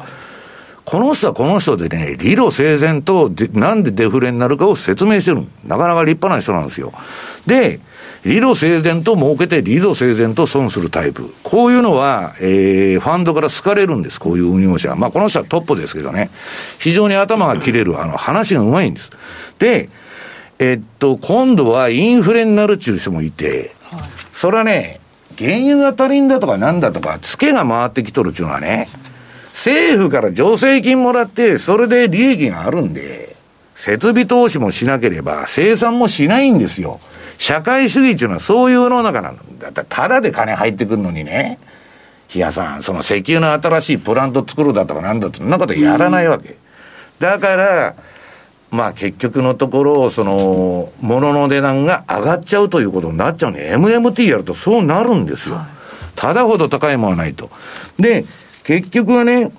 [0.85, 5.47] この人はこの人でね、理路整然とで、なんでデフレになるかを説明してる。
[5.65, 6.93] なかなか立派な人なんですよ。
[7.47, 7.81] で、
[8.27, 11.33] 理路整然と儲けて、理路整然と損するタイプ。
[11.43, 14.95] こういうのは、えー、ファンドから好かれるんです、こういう運用者。
[14.97, 16.29] まあ、この人はトップですけどね。
[16.79, 19.11] 非常に頭が切れる、あの、話がうまいんです。
[19.59, 19.89] で、
[20.59, 25.01] えっと、今度はインフレになるっていう人もいて、はい、それはね、
[25.39, 28.89] 原油が足りんだとかなんだとか、ツケが回ってきとるっていうのはね、
[29.53, 33.37] 政府から助成金もらって、それで利益があるんで、
[33.77, 36.99] 設備投資もしなければ生産もしないんですよ。
[37.39, 39.71] 社会主義っていうのはそういう世の中なんだ。
[39.71, 41.61] だただで金入ってくるのにね、
[42.27, 46.57] 日野さん、その石油の新しいプラント作るだとかなんだと、そんなことやらないわけ。
[47.21, 47.95] だから、
[48.71, 53.75] まあ結局のところ、その、物の値段が上がっちゃうということになっちゃうね。
[53.75, 55.61] MMT やるとそうなるんですよ。
[56.17, 57.51] ただほど高いものはないと。
[57.99, 58.25] で、
[58.65, 59.51] 結局はね、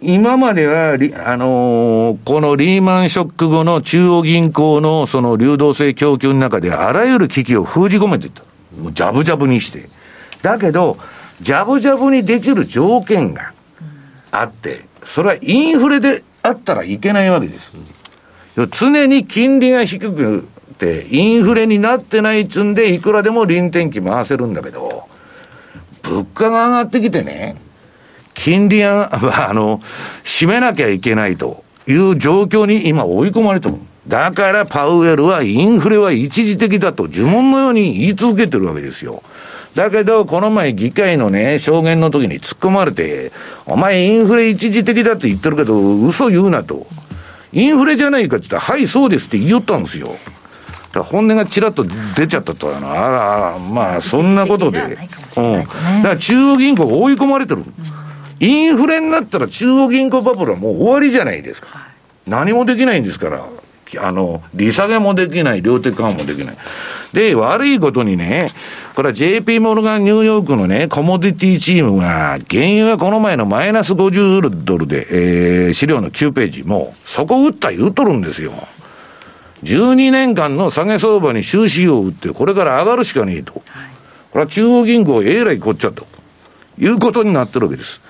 [0.00, 8.42] 今までは、あのー、このリーマンショック後の中央銀行のその流動性供給の中であらゆる危機を封じ込めていった。
[8.78, 9.88] もうジャブジャブにして。
[10.42, 10.98] だけど、
[11.40, 13.52] ジャブジャブにできる条件が、
[14.30, 17.72] あって、それはインフレであったらいけないわけです。
[18.70, 25.08] 常に金利が低くて、インフレになってないっつんで、いくらでも臨転機回せるんだけど、
[26.02, 27.56] 物価が上がってきてね、
[28.34, 29.10] 金利は、
[29.48, 29.80] あの、
[30.22, 33.76] 締めなきゃいけないという状況に今追い込まれてる。
[34.06, 39.22] だからパウエルはインフレは一時的だと呪文のように言い続けてるわけですよ。
[39.74, 43.32] だけど、この前議会のね、証言の時に突っ込まれて、
[43.66, 46.86] お前インフレ一時的だって言ってるけど、嘘言うなと。
[47.54, 50.10] インフレじゃないかって言ったら、はい、そうですって言ったんですよ。
[50.92, 51.84] だ本音がちらっと
[52.16, 54.98] 出ちゃったとあら、まあ、そんなことで。
[55.36, 55.52] うん。
[55.60, 55.68] だか
[56.02, 57.64] ら中央銀行が追い込まれてる。
[58.40, 61.68] インフレになったら中央銀行バブルはもう終わりじゃないですか。
[62.26, 63.46] 何もできないんですから。
[63.98, 66.56] あの、利下げもできない、量的緩和もできない。
[67.12, 68.48] で、悪いことにね、
[68.94, 75.06] これは JP モルガンニューヨークのね、コモディティチームが、原油はこの前のマイナス50ドルで、
[75.66, 78.52] えー、資料の9ページ、もう、そこ打った言うとるんですよ。
[79.62, 83.54] 12年間の下げ相場に終止を打って、これから上がるしかねえと。
[83.54, 83.62] こ
[84.34, 86.06] れは中央銀行えらいこっちゃと。
[86.78, 88.00] いうことになってるわけです。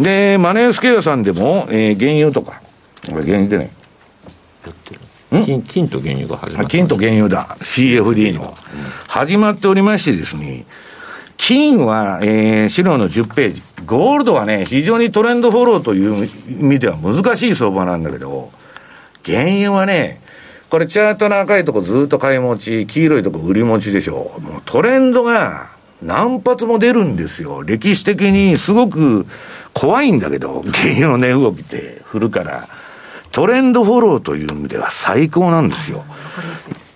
[0.00, 2.60] で、マネースケアさんでも、えー、原油とか、
[3.08, 3.70] これ原油でね。
[4.64, 5.00] やってる。
[5.42, 7.56] 金金と原油が始まって金と原油だ。
[7.60, 8.54] CFD の。
[9.08, 10.66] 始まっておりましてですね、
[11.36, 13.62] 金は、えー、資料の10ページ。
[13.86, 16.26] ゴールドはね、非常にトレンドフォローという
[16.60, 18.50] 意味では難しい相場なんだけど、
[19.24, 20.20] 原油はね、
[20.70, 24.40] これチャートの赤いとこずっと買い持ち、黄色いとこ売り持ちでしょ。
[24.40, 25.70] もうトレンドが
[26.02, 27.62] 何発も出るんですよ。
[27.62, 29.26] 歴史的にすごく
[29.72, 32.68] 怖いんだけど、原油の値動きって振るから。
[33.34, 36.04] トレンドフォローという意味では最高なんですよ。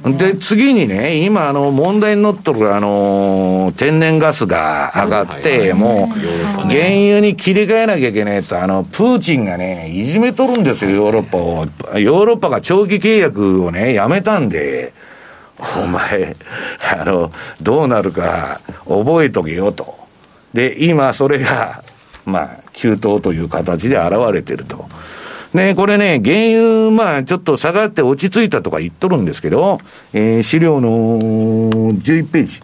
[0.04, 11.66] で、次にね、今、あの、問題になっとる、あの、天然ガスが上がって、もう、原油に切り替えなきゃいけないと、あの、プーチンがね、いじめとるんですよ、ヨーロッパを。
[11.98, 14.92] ヨーロッパが長期契約をね、やめたんで、
[15.76, 16.36] お前、
[16.96, 19.98] あの、どうなるか覚えとけよと。
[20.54, 21.82] で、今、それが、
[22.24, 24.86] まあ、急騰という形で現れてると。
[25.54, 29.80] で、これね、原油、まあ、ちょっと下がって落ち着いたとか言っとるんですけど、
[30.12, 32.62] えー、資料の11ページ。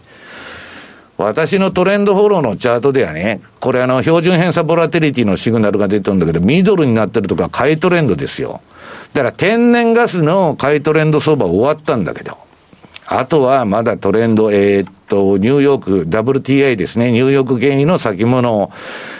[1.17, 8.61] 私のトレンドフォローのチャートではね、これあの、標準偏差ボラテリティのシグナルが出てるんだけど、ミドルになってるとか買いトレンドですよ。
[9.13, 12.37] だから天然ガスの買いトレンド相場終わったんだけど、
[13.07, 18.73] あとはまだトレンド、えー、っと、ニューヨーク、WTI ですね、ニューヨーク原油の先物、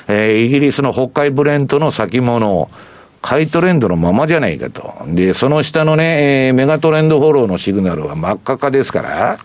[0.09, 2.71] えー、イギリスの北海ブレントの先物、
[3.25, 4.95] 買いトレンドのままじゃないかと。
[5.07, 9.39] で、その下のね、えー、メガトレンドフォローのシグナルは真っ赤っかですから、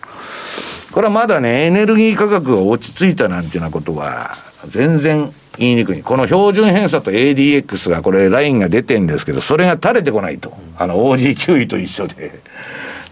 [0.92, 4.32] これはまだね、エネルギー価格が落ち着いたなんていうようなことは、
[4.68, 6.02] 全然言いにくい。
[6.02, 10.52] この標準偏差と ADX がこれラインが出てるんですけど、それが垂れてこないと。
[10.76, 12.38] あの OG9 位と一緒で。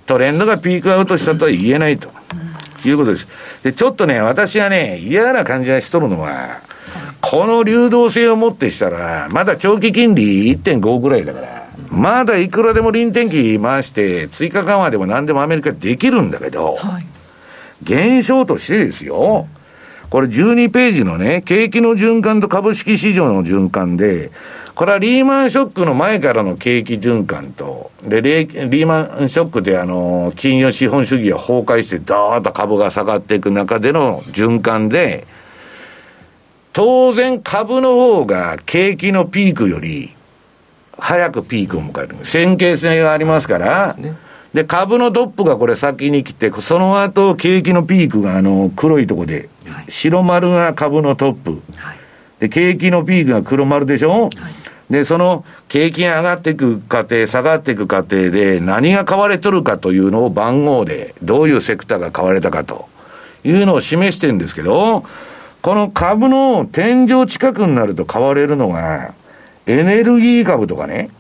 [0.05, 2.11] トレンドがピークアウトしたとは言えないと。
[2.87, 3.27] いうことです。
[3.63, 6.61] で、ちょっとね、私はね、嫌な感じがしとるのは、
[7.21, 17.07] この流動性をもってしたら、まだ長期金利1.5ぐらいだから、まだいくらでも臨転機回して、追加緩和でも何でもアメリカできるんだけど、はい、
[17.83, 19.47] 現象としてですよ、
[20.11, 24.31] これ12ページのね、景気の循環と株式市場の循環で、
[24.75, 35.27] これはリーマンショックの前からの景気循環と、で、リーマンショックであの、金融資本主義が崩壊して、ドーンと株が下がっていく中での循環で、
[36.79, 40.15] 当然株の方が景気のピークより
[40.97, 42.25] 早くピークを迎える。
[42.25, 43.97] 先見性がありますから、
[44.55, 49.49] で、株のトップがこれ先に来て、その後景気のピークがあの黒いとこで、
[49.89, 51.61] 白丸が株のトップ。
[52.39, 54.33] で、景気のピークが黒丸でしょ、はい、
[54.89, 62.89] で、その景気が上がっていく過程、下がっていく過程で何が買われとるかというのを番号で、どういうセクターが買われたかと
[63.43, 65.05] いうのを示してるんですけど、
[65.69, 69.13] この株の天井近くになると買われるのが、
[69.67, 71.11] エネルギー株とかね、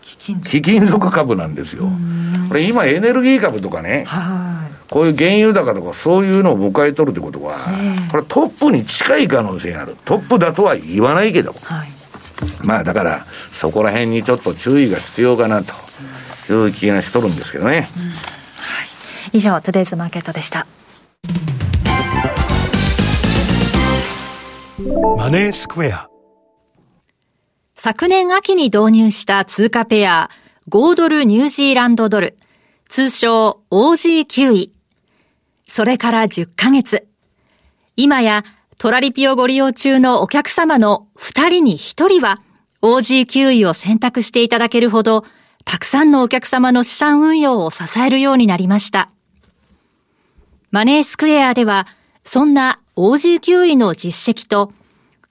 [0.00, 1.84] 貴金属株なんですよ。
[2.48, 4.06] これ今エネルギー株とかね、
[4.88, 7.58] こういう原油高とかそういうのを迎え取るってことは、
[8.10, 9.98] これトップに近い可能性がある。
[10.06, 11.54] トップだとは言わないけど。
[11.62, 11.88] はい、
[12.62, 15.74] まあだから、そこら辺にちょっと注意が必要かなと
[16.50, 17.90] いう気がしとるんですけどね。
[17.98, 18.16] うんはい、
[19.34, 20.66] 以上、トゥデイズマーケットでした。
[25.18, 26.08] マネースクエア
[27.74, 30.30] 昨年秋に導入した通貨ペア、
[30.70, 32.38] 5ドルニュージーランドドル、
[32.88, 34.72] 通称 OG9 位。
[35.66, 37.06] それから10ヶ月。
[37.96, 38.44] 今や
[38.78, 42.38] トラリピをご利用中のお客様の2人に1人は
[42.80, 45.24] OG9 位を選択していただけるほど、
[45.66, 49.10] たくさんのお客様の資産運用を支えるようになりました。
[50.70, 51.86] マネースクエアでは、
[52.24, 54.72] そんな OG9 位の実績と、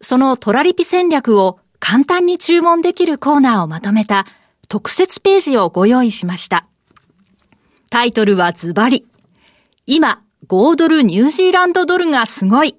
[0.01, 4.25] そのトラリピ戦略を簡単に注文できるコーナーをまとめた
[4.67, 6.65] 特設ページをご用意しました。
[7.91, 9.05] タイトルはズバリ。
[9.85, 12.75] 今、5ドルニュージーランドドルがすごい。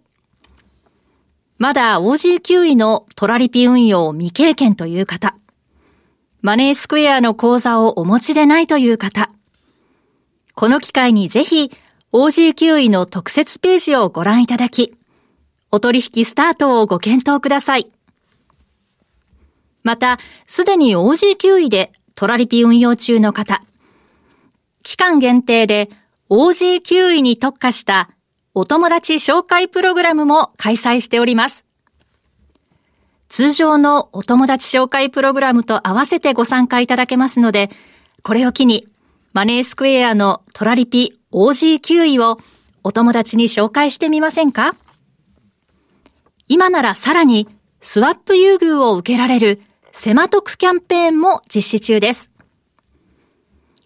[1.58, 5.36] まだ OG9 位のトラリピ運用未経験という方。
[6.42, 9.30] マネースクエアの口座をお持ちでないという方。
[10.56, 11.70] この機会にぜひ
[12.12, 14.96] OG9 位の特設ページをご覧いただき、
[15.70, 17.88] お取引スタートをご検討ください。
[19.84, 23.60] また、すでに OG9 位でトラリピ運用中の方、
[24.82, 25.88] 期間限定で
[26.30, 28.10] OG9 位に特化した
[28.54, 31.64] お友達紹介プログラムも開催しております。
[33.28, 37.70] 通常のお友達紹介プログラムと合わせてご参加いただけますので、
[38.24, 38.88] これを機に
[39.32, 42.38] マネースクエアのトラリピ OG9 位を
[42.82, 44.74] お友達に紹介してみませんか？
[46.48, 47.48] 今ならさらに
[47.80, 49.62] スワップ優遇を受けられる
[49.92, 52.28] セマトクキャンペーンも実施中です。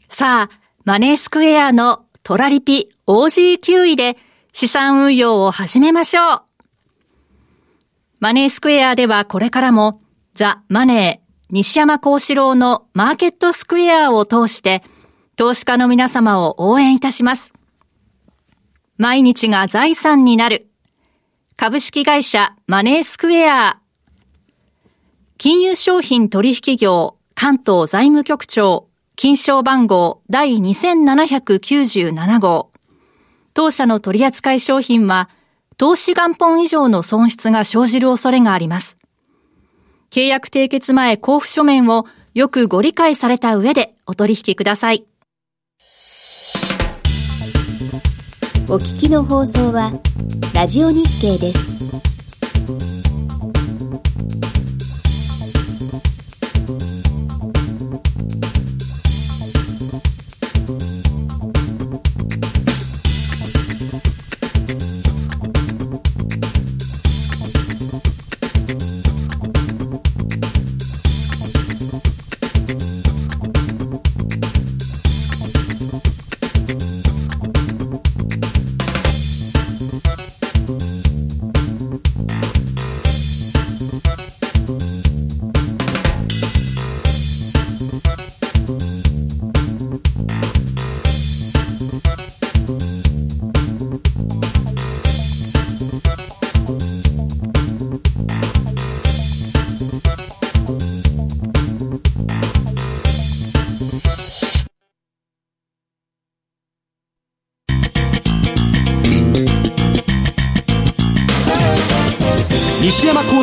[0.09, 4.16] さあ、マネースクエアのトラリピ OG9 位で
[4.55, 6.42] 資産運用を始めましょう。
[8.18, 10.01] マネースクエアではこれからも
[10.34, 14.82] ザ・マネー西山幸四郎のマーケットスクエアを通して
[15.37, 17.53] 投資家の皆様を応援いたします。
[18.97, 20.68] 毎日が財産になる
[21.57, 23.80] 株式会社マネースクエア
[25.37, 32.70] 金融商品取引業関東財務局長金賞番号第2797号。
[33.53, 35.30] 当社の取扱い商品は、
[35.76, 38.99] 投資元本以上の損失が生じる恐れがあります。
[40.11, 45.07] 契約締結前交付書面をよくご理解された上でお取引ください。
[48.67, 49.93] お聞きの放送は、
[50.55, 53.14] ラジオ日経です。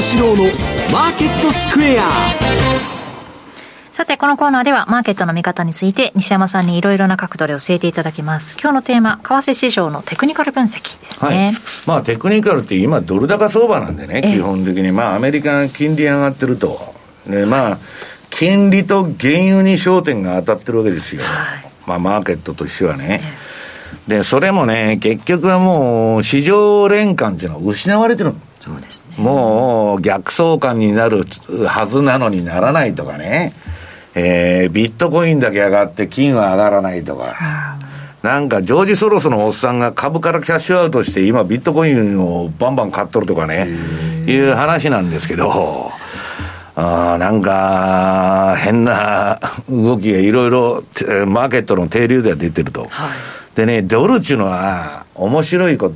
[0.01, 0.43] 西山幸四郎の
[0.91, 2.09] マーケットスクエア
[3.93, 8.57] さて、このコーナーではマーケットの見方について西山さんにいろいろな角度で教えていただきます。
[8.59, 11.45] 今日のテーマ、為替市場のテクニカル分析ですね。
[11.45, 11.53] はい、
[11.85, 14.91] まあテクニカルって今ドル高相場なんでね、基本的に。
[14.91, 16.79] まあアメリカが金利上がってると。
[17.27, 17.77] ね、まあ、
[18.31, 21.21] 金利と原油に焦点が当たってるわけですよ。
[21.21, 23.21] はい、まあマーケットとしてはね。
[24.07, 28.50] で、それもね、結局はもう市場連関っていうのは失われてるそうです
[29.17, 31.25] もう逆相関になる
[31.67, 33.53] はずなのにならないとかね、
[34.15, 37.35] えー、ビットコインだけ上がって金は上がらないとか、
[38.23, 43.67] なんかジョージ・ソロスのおっさんが株からキャッシュアウトして今ビットコインをバンバン買っとるとかね、
[44.27, 45.91] いう話なんですけど、
[46.75, 49.39] あなんか変な
[49.69, 50.83] 動きがいろいろ
[51.25, 52.87] マーケットの定流では出てると。
[52.89, 53.09] はい、
[53.55, 55.91] でね、ドルっていうのは面白いこ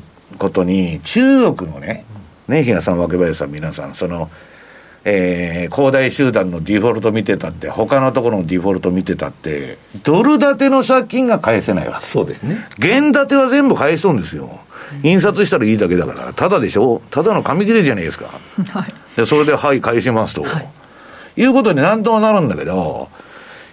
[0.49, 2.05] とに中国のね、
[2.47, 4.29] ね、比嘉さん、若林さん、皆さん、その、
[5.03, 12.67] えー、恒大集団のディフォルト見てたって、他のところのディフォルト見てたって、ドル建ての借金が返せないわそうですね。
[12.79, 14.59] 現建ては全部返そうですよ。
[15.03, 17.01] 印刷したらいいだけだから、ただでしょ？
[17.11, 18.25] ただの紙切れじゃないですか。
[18.69, 18.93] はい。
[19.15, 20.43] で、それで、はい、返しますと。
[20.43, 23.09] はい、いうことになんともなるんだけど、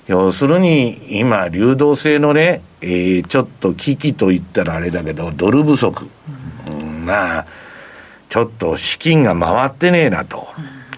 [0.09, 6.09] 要するに、今、流動性のね、えー、ちょっと危機と言ったらあれだけど、ドル不足。
[6.70, 7.47] うん、まあ、
[8.33, 10.49] ちょっと資金が回ってねえなと。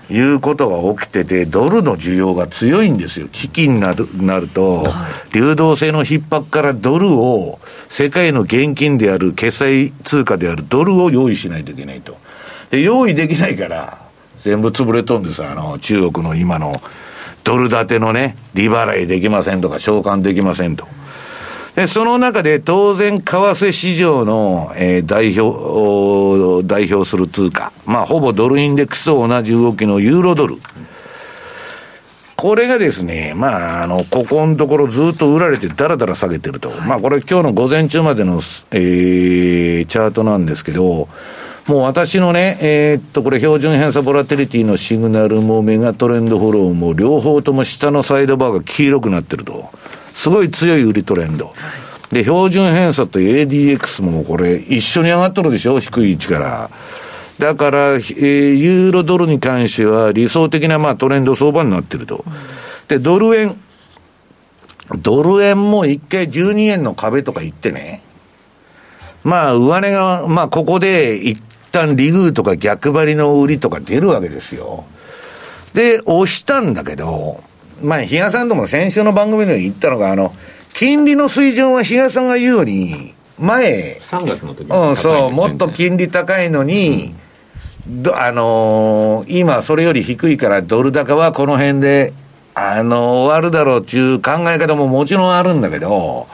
[0.08, 3.26] いうことが起きてて、ドルの需要が強いんですよ。
[3.26, 4.86] 危機になるなると、
[5.32, 7.58] 流動性の逼迫からドルを、
[7.88, 12.18] 世界の現金である決済通貨であるドルを用意しないといけないと。
[12.70, 13.98] で、用意できないから、
[14.42, 16.80] 全部潰れとんですあの、中国の今の
[17.42, 20.86] ドル建てのね、利払いできませんとか、償還できませんと。
[21.74, 30.56] で、その中で当然、為替市場の、えー、代表、代表する通貨、まあ、ほぼドルインデックスと同じ動きのユーロドル。
[32.36, 36.70] これがですね、まあ、あの、ここのところずっと売られてだらだら下げてると。
[36.70, 41.08] はい、まあ、これ今日の午前中までの、えー、チャートなんですけど、
[41.66, 49.70] もう私のね、えー、っと、これ標準偏差ボラテリティのシグナルもメガトレンドフォローも両方とも下のサイドバーが黄色くなってると。
[50.14, 51.52] すごい強い売りトレンド。
[52.10, 55.80] で、標準偏差と ADX もこれ一緒に上がっとるでしょ？
[55.80, 56.70] 低い位置から。
[57.38, 62.24] だから、えー、ユーロドルに関しては理想的なまあトレンド相場になってると。
[62.88, 63.60] で、ドル円。
[64.98, 68.02] ドル円も一回12円の壁とか言ってね。
[69.24, 71.42] まあ、上値が、まあ、ここで一
[71.72, 74.84] 旦リグーとか逆張りの売りとか出るわけですよ。
[75.72, 77.42] で、押したんだけど、
[77.82, 80.34] まあ、比嘉さんとも先週の番組で言ったのが、あの、
[80.74, 87.14] 金利の水準は比嘉さんが言うに、前、3月の時うん、そう、もっと金利高いのに、
[87.86, 92.12] うん、どあのー、今それより低いからドル高はこの辺で、
[92.54, 96.28] あのー、終わるだろうっていう考え方ももちろんあるんだけど、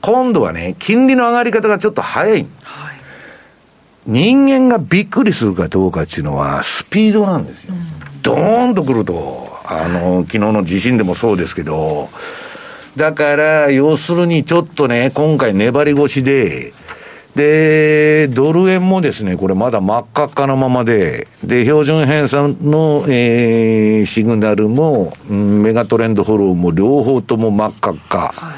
[0.00, 2.46] 今度はね、金利の上がり方がちょっと早い。
[4.06, 7.74] 人間がびっくりするかどうかっていうのは、スピードなんですよ。
[8.22, 9.39] ドーンとくると、
[9.70, 12.08] あの、昨日の地震でもそうですけど、
[12.96, 16.72] だから、要するにちょっとね、今回粘り腰で、
[17.36, 28.34] で、ドル円もですね、これまだ真っ赤っかのままで、で、標準偏差の、えー、シグナルも、うん、メガトレンドフォローも両方とも真っ赤っか。
[28.36, 28.56] は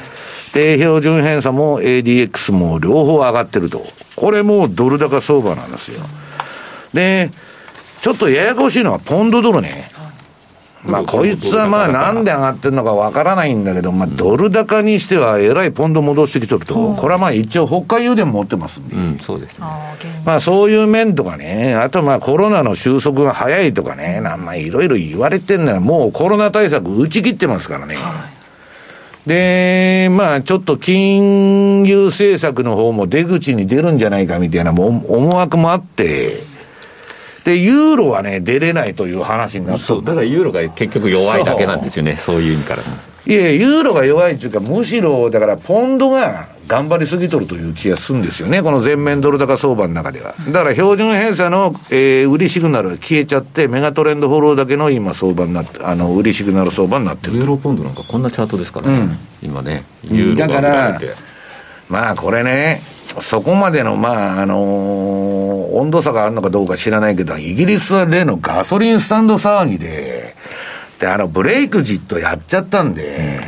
[0.53, 3.85] い、で、標準偏差も ADX も両方上がってると。
[4.17, 6.03] これもドル高相場なんですよ。
[6.95, 7.31] で、
[8.01, 9.92] ちょっとややこしいのはポンドドルね。
[10.85, 19.67] まあ、こいつはまあ、なんで上がってるのかわからないんだけど、まあ、ドル高にしては、えらいポンド戻してきとると、これはまあ、一応、北海油田持ってますんで、うん、そうですね。
[20.25, 27.99] まあ、そういう面とかね、あとまあ、コロナの収束が早いとかね、まあ、いろいろ言われてんのは、もうコロナ対策打ち切ってますからね。
[29.27, 36.52] で、まあ、ちょっと金融政策の方も出口に出るんじゃないかみたいな思惑もあって、
[37.45, 42.41] で、ユーロはね、出れないという話になってそう、だからユーロが結局弱いだけなんですよね、そう。
[42.41, 42.83] いう意味から
[43.25, 50.35] いや、ユーロが弱いっていうか、むしろ、だからポンドが頑張りすぎとるという気がするんですよね、この全面ドル高相場の中では。
[50.49, 57.37] だから標準偏差の、えー、売りシグナルが消えちゃって、メガトレンドフォローだけの今、相場になって、あの売りシグナル相場になってる。
[57.37, 61.01] ユーロポンドなんかこんなチャートですからね、うん、今ね、ユーロがだから、
[61.89, 62.81] まあこれね、
[63.21, 70.35] そこまでの、まあ、あのー、温度差があるのかどうか知らないけど、イギリスは例のガソリンスタンド騒ぎで、
[70.99, 73.41] で、あの、ブレイクジットやっちゃったんで、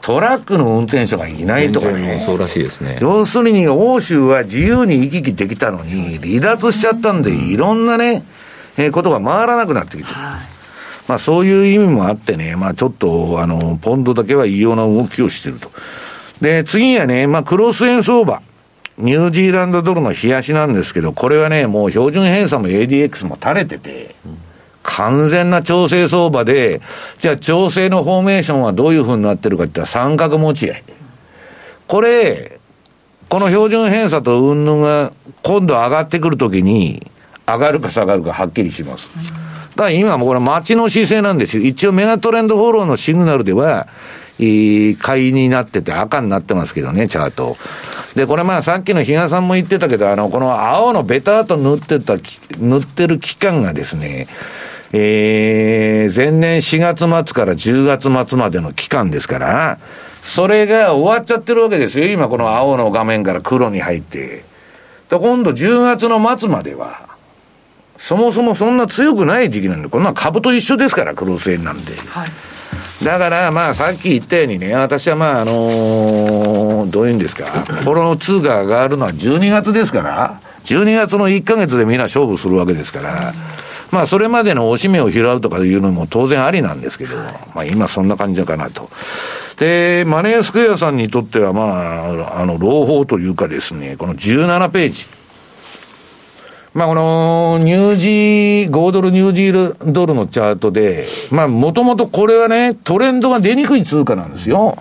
[0.00, 2.20] トラックの運転手がいないとかね。
[2.20, 2.98] そうらしいですね。
[3.00, 8.24] 要するに、欧州は自由に行き来できたのに、離脱しちゃったんで、いろんなね、
[8.76, 10.14] えー、ことが回らなくなってきてる。
[11.08, 15.70] まあ、そういう意味もあってね、まあ、ちょっと、あの、ポンドだけは異様な動きをしてると。
[16.40, 18.42] で、次はね、まあ、クロス円相場。
[18.98, 24.14] ニュージーランドドルの冷やしなんですけど、これはね、もう標準偏差も ADX も垂れてて、
[24.82, 26.80] 完全な調整相場で、
[27.18, 30.84] じゃあ調整のフォーメーションはどういうふうになってるかって言ったら三角持ち合い。
[31.86, 32.58] これ、
[33.28, 37.10] この標準偏差と云々が今度上がってくるときに、
[37.46, 39.10] 上がるか下がるかはっきりします。
[39.76, 41.64] だから今もこれ待ちの姿勢なんですよ。
[41.64, 43.88] 一応メガトレンドフォローのシグナルでは、
[44.38, 47.56] 買いになってて赤になってますけどね、チャート。
[48.14, 52.16] で、これまあさっきの比嘉さんも言ってたけど、あの、この青のベターと塗ってた、
[52.58, 54.28] 塗ってる期間がですね、
[54.92, 59.78] えー、前年4月末から10月末までの期間ですから、
[60.22, 62.06] それが終わっちゃってるわけですよ。
[62.06, 64.44] 今この青の画面から黒に入って。
[65.08, 67.06] で、今度10月の末までは、
[67.96, 71.94] そもそもそんな強くない時期なんで、こんな株と一緒ですから、クロス円なんで。
[72.08, 72.30] はい
[73.02, 77.44] だから、まあ、さっき言ったようにね、私はまあ、あのー、どういうんですか、
[77.84, 83.32] この通貨が上がるのは12月ですから、12月の1か月でみんな勝負するわけですから、
[83.92, 87.16] まあ、それまでのおしめを拾うとかいうのも当然ありなんですけど、
[87.54, 88.88] まあ、今そんな感じかなと。
[89.58, 95.06] で、マネースクエアさんにとっては、まあ、あの、朗報というかですね、この17ページ。
[96.76, 104.76] まあ、この、ニュージー、5ドルニュージードルのチャートで、まあ、もともとこれはね、トレンドが出にくい通貨なんですよ。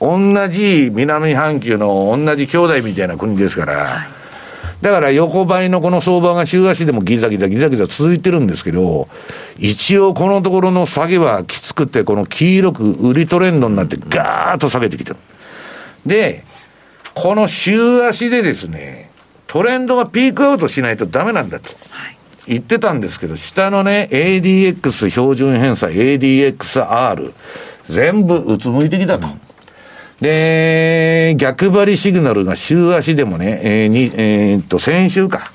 [0.00, 0.18] 同
[0.48, 4.08] じ南半球の同じ兄弟みたいな国ですから。
[4.82, 9.06] だから横ばいのこの相場が週足でもギザギザギザギザ続いてるんですけど、
[9.56, 15.16] 一応このところの下げはきつくて、この黄色く売りトレンドになってガーッと下げてきてる。
[16.04, 16.42] で、
[17.14, 19.05] この週足でですね、
[19.56, 21.70] トレンドがピークアウトしないとダメなんだと。
[22.46, 27.32] 言ってたんですけど、下のね、ADX 標準偏差、ADXR、
[27.86, 29.28] 全部うつむいてきたと。
[30.20, 35.50] で、逆張りシグナルが週足でもね、えー、に、えー、っと、先週か。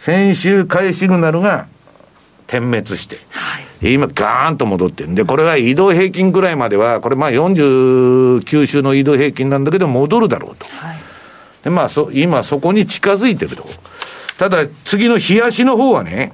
[0.00, 1.66] 先週買いシグナルが
[2.48, 3.20] 点滅して。
[3.30, 10.66] はい、今、ガーンと戻ってるんで、これが移動平均ぐらいまでは、これまあ49週の移動平均なんだけど、戻るだろうと。
[10.66, 10.96] はい、
[11.66, 13.66] で、まあそ、今そこに近づいてると。
[14.38, 16.32] ただ、次の日足の方はね、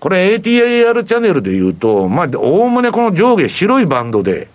[0.00, 4.48] これ ATAR チャンネルで言うと、まあ、おおむねこの上下白いバンドで、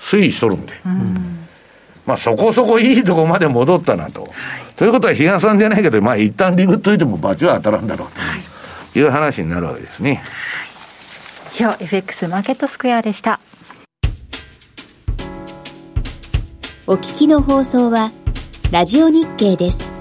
[0.00, 1.46] 推移しとるんで、うん、
[2.06, 4.22] まあそこそこいいとこまで戻ったなと。
[4.22, 4.30] はい、
[4.76, 8.08] ということは、比嘉さんじゃないけど、まあ一旦リグっといても罰は当たらんだろう
[8.94, 10.22] という話になるわけですね。
[11.54, 13.40] 以上、FX マーケットスクエアでした。
[16.86, 18.12] お聞きの放送は、
[18.70, 19.97] ラジオ日経です。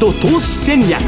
[0.00, 0.98] ト投資戦略。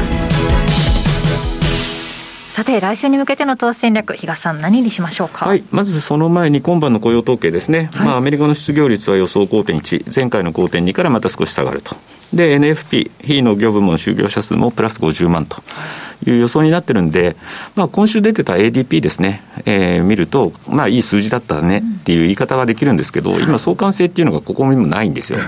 [2.51, 5.47] さて、来週に向けての投資戦略、比嘉さん、何にしましょうか？
[5.47, 11.95] はい、まずその前に、今晩の雇用統計ですね、はい、まあ、アメリカの失業率は予想5.1、前回の5.2からまた少し下がると。
[12.35, 15.57] で、NFP、非農業部門就業者数もプラス50万と。
[15.57, 15.59] い
[16.31, 17.35] う予想になってるんで、
[17.75, 25.39] まあ、今週出てた ADP ですね、えー、見ると、まあ、いい数字だったねっていう言い方はできるんですけど、今、相関性っていうのがここにもないんですよ。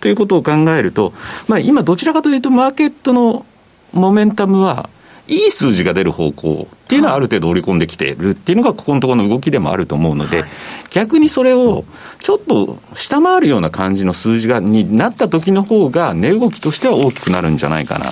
[0.00, 1.12] ということを考えると、
[1.48, 3.46] まあ、今、どちらかというと、マーケットの
[3.92, 4.88] モメンタムは、
[5.26, 10.50] いい数字が出る方向っていうのはある程度織り込んできているっていうのがここのところの動きでもあると思うので、はい、
[10.90, 11.84] 逆にそれを
[12.20, 18.06] ちょっと下回るような感じの数字がになった時の方が値動きとしては大きくなるんじゃないかな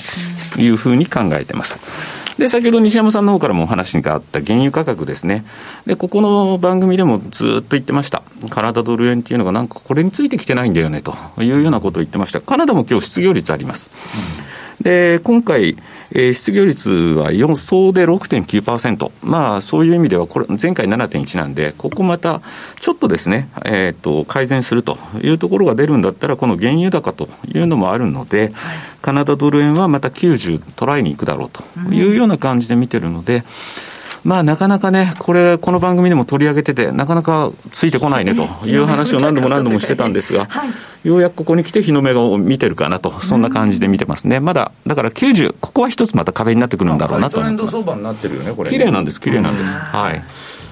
[0.55, 1.81] というふうに考えてます。
[2.39, 5.45] で、先ほど西山さんの方からもお話があった原油価格ですね。
[5.87, 8.23] で、ここの番組でもずっと言ってました。
[8.49, 12.41] カナダドル円っていうのがなんかこれについてきてないんだよねというようなことを言ってました。
[12.41, 13.91] カナダも今日失業率あります。
[14.83, 15.76] で、今回、
[16.11, 19.11] えー、失業率は予想で6.9%。
[19.22, 22.43] まあ、そういう意味では、これ、前回7.1なんで、ここまた、
[22.80, 28.53] ちょっとですね、えっ、ー、と、改善するというところが出るんだったら、この原油高というのもあるので、はい、
[29.01, 31.62] カナダドル円はまた90トライに行くだろうと
[31.93, 33.43] いうような感じで見てるので、うん
[34.25, 40.49] まあ、なかなかね、これ、この番組でも取り上げてて、なかなかついてこないねという話を何度も何度もしてたんですが、
[41.03, 44.39] ようやくここに来て日の目を見てるかなと、そんな感じで見てますね。
[44.39, 48.70] まだ、だから90、ここは一つまた壁になってくるんだろうなと思ってます。
[48.70, 49.77] 綺麗なんです、綺麗なんです。
[49.79, 50.23] はい。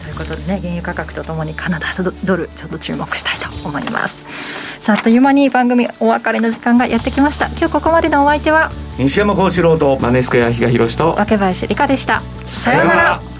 [0.04, 1.86] ということでね、原油価格とともにカナダ
[2.24, 4.22] ドル、ちょっと注目したいと思います。
[4.80, 7.48] さあ、あっという間に番組お別れの時間がやってきました。
[7.48, 12.22] 今日ここまでのお相手は、西山幸四郎と、マネースクエア比嘉宏と、若林理香でした。
[12.46, 13.39] さようなら。